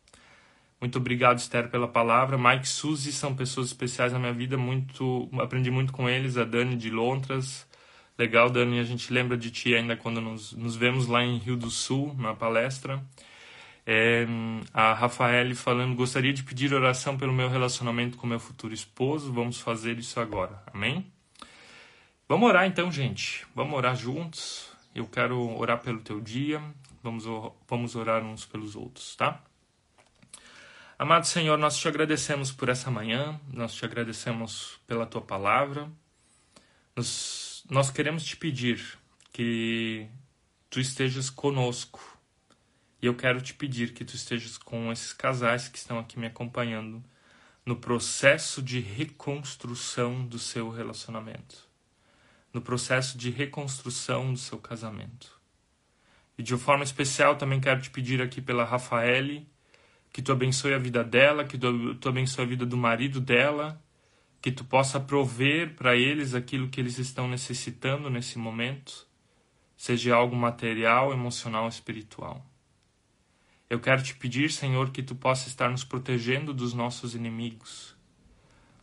Muito 0.81 0.97
obrigado, 0.97 1.37
Esther, 1.37 1.69
pela 1.69 1.89
palavra. 1.89 2.39
Mike 2.39 2.65
e 2.65 2.71
Suzy 2.71 3.13
são 3.13 3.35
pessoas 3.35 3.67
especiais 3.67 4.15
na 4.15 4.19
minha 4.19 4.33
vida. 4.33 4.57
Muito, 4.57 5.29
aprendi 5.39 5.71
muito 5.71 5.93
com 5.93 6.09
eles. 6.09 6.39
A 6.39 6.45
Dani 6.45 6.75
de 6.75 6.89
Lontras, 6.89 7.67
Legal, 8.17 8.49
Dani, 8.49 8.79
a 8.79 8.85
gente 8.85 9.13
lembra 9.13 9.37
de 9.37 9.51
ti 9.51 9.75
ainda 9.75 9.97
quando 9.97 10.21
nos, 10.21 10.53
nos 10.53 10.77
vemos 10.77 11.09
lá 11.09 11.25
em 11.25 11.39
Rio 11.39 11.57
do 11.57 11.71
Sul, 11.71 12.15
na 12.17 12.35
palestra. 12.35 13.03
É, 13.85 14.25
a 14.73 14.95
Rafael 14.95 15.55
falando, 15.57 15.97
gostaria 15.97 16.33
de 16.33 16.43
pedir 16.43 16.73
oração 16.73 17.19
pelo 17.19 17.33
meu 17.33 17.49
relacionamento 17.49 18.17
com 18.17 18.27
meu 18.27 18.39
futuro 18.39 18.73
esposo. 18.73 19.33
Vamos 19.33 19.61
fazer 19.61 19.99
isso 19.99 20.21
agora. 20.21 20.63
Amém? 20.73 21.05
Vamos 22.29 22.49
orar 22.49 22.67
então, 22.67 22.91
gente. 22.91 23.45
Vamos 23.55 23.77
orar 23.77 23.97
juntos. 23.97 24.73
Eu 24.95 25.07
quero 25.07 25.39
orar 25.59 25.81
pelo 25.81 26.01
teu 26.01 26.21
dia. 26.21 26.63
Vamos, 27.03 27.25
vamos 27.69 27.97
orar 27.97 28.23
uns 28.23 28.47
pelos 28.47 28.77
outros, 28.77 29.15
tá? 29.17 29.43
Amado 30.97 31.27
Senhor, 31.27 31.59
nós 31.59 31.77
te 31.77 31.89
agradecemos 31.89 32.53
por 32.53 32.69
essa 32.69 32.91
manhã, 32.91 33.39
nós 33.53 33.75
te 33.75 33.85
agradecemos 33.85 34.81
pela 34.87 35.05
tua 35.05 35.21
palavra. 35.21 35.91
Nos 36.97 37.54
nós 37.69 37.91
queremos 37.91 38.25
te 38.25 38.37
pedir 38.37 38.99
que 39.33 40.07
tu 40.69 40.81
estejas 40.81 41.31
conosco. 41.31 42.19
E 43.01 43.07
eu 43.07 43.15
quero 43.15 43.41
te 43.41 43.55
pedir 43.55 43.93
que 43.93 44.05
tu 44.05 44.15
estejas 44.15 44.59
com 44.59 44.93
esses 44.93 45.13
casais 45.13 45.69
que 45.69 45.79
estão 45.79 45.99
aqui 45.99 46.19
me 46.19 46.27
acompanhando 46.27 47.03
no 47.65 47.77
processo 47.77 48.63
de 48.63 48.81
reconstrução 48.81 50.27
do 50.27 50.39
seu 50.39 50.69
relacionamento, 50.69 51.67
no 52.53 52.61
processo 52.61 53.17
de 53.17 53.31
reconstrução 53.31 54.33
do 54.33 54.39
seu 54.39 54.59
casamento. 54.59 55.41
E 56.37 56.43
de 56.43 56.57
forma 56.57 56.85
especial 56.85 57.37
também 57.37 57.61
quero 57.61 57.81
te 57.81 57.91
pedir 57.91 58.21
aqui 58.21 58.43
pela 58.43 58.65
Rafaele, 58.65 59.49
que 60.13 60.21
tu 60.21 60.33
abençoe 60.33 60.75
a 60.75 60.79
vida 60.79 61.03
dela, 61.03 61.45
que 61.45 61.59
tu 61.59 62.09
abençoe 62.09 62.45
a 62.45 62.49
vida 62.49 62.67
do 62.67 62.77
marido 62.77 63.21
dela, 63.21 63.83
que 64.45 64.53
tu 64.53 64.63
possa 64.63 65.01
prover 65.01 65.75
para 65.75 65.97
eles 65.97 66.35
aquilo 66.35 66.69
que 66.69 66.79
eles 66.79 66.99
estão 66.99 67.27
necessitando 67.27 68.11
nesse 68.11 68.39
momento, 68.39 69.09
seja 69.75 70.15
algo 70.15 70.37
material, 70.37 71.15
emocional, 71.15 71.67
espiritual. 71.67 72.45
Eu 73.71 73.81
quero 73.81 74.03
te 74.03 74.15
pedir, 74.15 74.53
Senhor, 74.53 74.91
que 74.91 75.03
tu 75.03 75.15
possa 75.15 75.49
estar 75.49 75.71
nos 75.71 75.83
protegendo 75.83 76.53
dos 76.53 76.75
nossos 76.75 77.15
inimigos. 77.15 77.97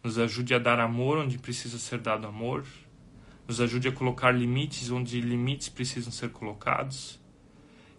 Nos 0.04 0.18
ajude 0.18 0.56
a 0.56 0.58
dar 0.58 0.80
amor 0.80 1.20
onde 1.20 1.38
precisa 1.38 1.78
ser 1.78 2.00
dado 2.00 2.26
amor. 2.26 2.66
Nos 3.48 3.62
ajude 3.62 3.88
a 3.88 3.92
colocar 3.92 4.32
limites 4.32 4.90
onde 4.90 5.22
limites 5.22 5.70
precisam 5.70 6.12
ser 6.12 6.32
colocados. 6.32 7.20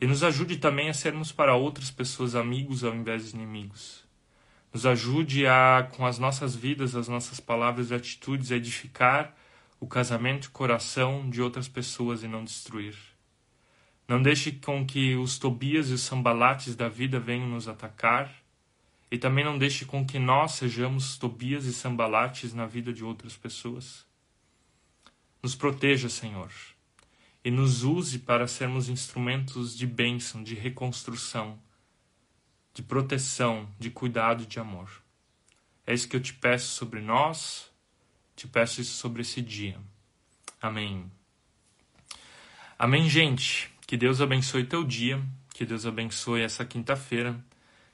E 0.00 0.06
nos 0.08 0.24
ajude 0.24 0.56
também 0.56 0.90
a 0.90 0.94
sermos 0.94 1.30
para 1.30 1.54
outras 1.54 1.92
pessoas 1.92 2.34
amigos 2.34 2.82
ao 2.82 2.92
invés 2.92 3.30
de 3.30 3.36
inimigos. 3.36 4.02
Nos 4.72 4.86
ajude 4.86 5.46
a, 5.46 5.88
com 5.92 6.06
as 6.06 6.18
nossas 6.18 6.56
vidas, 6.56 6.94
as 6.94 7.06
nossas 7.06 7.38
palavras 7.38 7.90
e 7.90 7.94
atitudes, 7.94 8.50
edificar 8.50 9.36
o 9.78 9.86
casamento 9.86 10.46
e 10.46 10.50
coração 10.50 11.28
de 11.28 11.42
outras 11.42 11.68
pessoas 11.68 12.22
e 12.22 12.28
não 12.28 12.42
destruir. 12.42 12.96
Não 14.08 14.22
deixe 14.22 14.52
com 14.52 14.86
que 14.86 15.14
os 15.16 15.38
Tobias 15.38 15.90
e 15.90 15.94
os 15.94 16.02
Sambalates 16.02 16.74
da 16.74 16.88
vida 16.88 17.20
venham 17.20 17.48
nos 17.48 17.68
atacar. 17.68 18.32
E 19.10 19.18
também 19.18 19.44
não 19.44 19.58
deixe 19.58 19.84
com 19.84 20.06
que 20.06 20.18
nós 20.18 20.52
sejamos 20.52 21.18
Tobias 21.18 21.66
e 21.66 21.72
Sambalates 21.72 22.54
na 22.54 22.64
vida 22.64 22.92
de 22.92 23.04
outras 23.04 23.36
pessoas. 23.36 24.06
Nos 25.42 25.54
proteja, 25.54 26.08
Senhor, 26.08 26.50
e 27.44 27.50
nos 27.50 27.82
use 27.84 28.20
para 28.20 28.46
sermos 28.46 28.88
instrumentos 28.88 29.76
de 29.76 29.86
bênção, 29.86 30.42
de 30.42 30.54
reconstrução 30.54 31.58
de 32.74 32.82
proteção, 32.82 33.68
de 33.78 33.90
cuidado 33.90 34.46
de 34.46 34.58
amor. 34.58 35.02
É 35.86 35.92
isso 35.92 36.08
que 36.08 36.16
eu 36.16 36.20
te 36.20 36.32
peço 36.32 36.68
sobre 36.74 37.00
nós, 37.00 37.70
te 38.36 38.46
peço 38.46 38.80
isso 38.80 38.96
sobre 38.96 39.22
esse 39.22 39.42
dia. 39.42 39.78
Amém. 40.60 41.10
Amém, 42.78 43.08
gente. 43.08 43.70
Que 43.86 43.96
Deus 43.96 44.20
abençoe 44.20 44.64
teu 44.64 44.84
dia, 44.84 45.22
que 45.52 45.66
Deus 45.66 45.84
abençoe 45.84 46.40
essa 46.40 46.64
quinta-feira, 46.64 47.38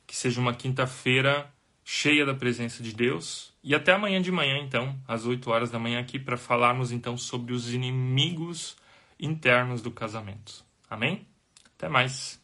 que 0.06 0.16
seja 0.16 0.40
uma 0.40 0.54
quinta-feira 0.54 1.52
cheia 1.84 2.24
da 2.24 2.34
presença 2.34 2.82
de 2.82 2.92
Deus. 2.92 3.52
E 3.64 3.74
até 3.74 3.92
amanhã 3.92 4.20
de 4.20 4.30
manhã, 4.30 4.58
então, 4.58 4.94
às 5.08 5.24
8 5.24 5.50
horas 5.50 5.70
da 5.70 5.78
manhã 5.78 5.98
aqui 6.00 6.18
para 6.18 6.36
falarmos 6.36 6.92
então 6.92 7.16
sobre 7.16 7.52
os 7.52 7.72
inimigos 7.72 8.76
internos 9.18 9.82
do 9.82 9.90
casamento. 9.90 10.64
Amém? 10.88 11.26
Até 11.76 11.88
mais. 11.88 12.37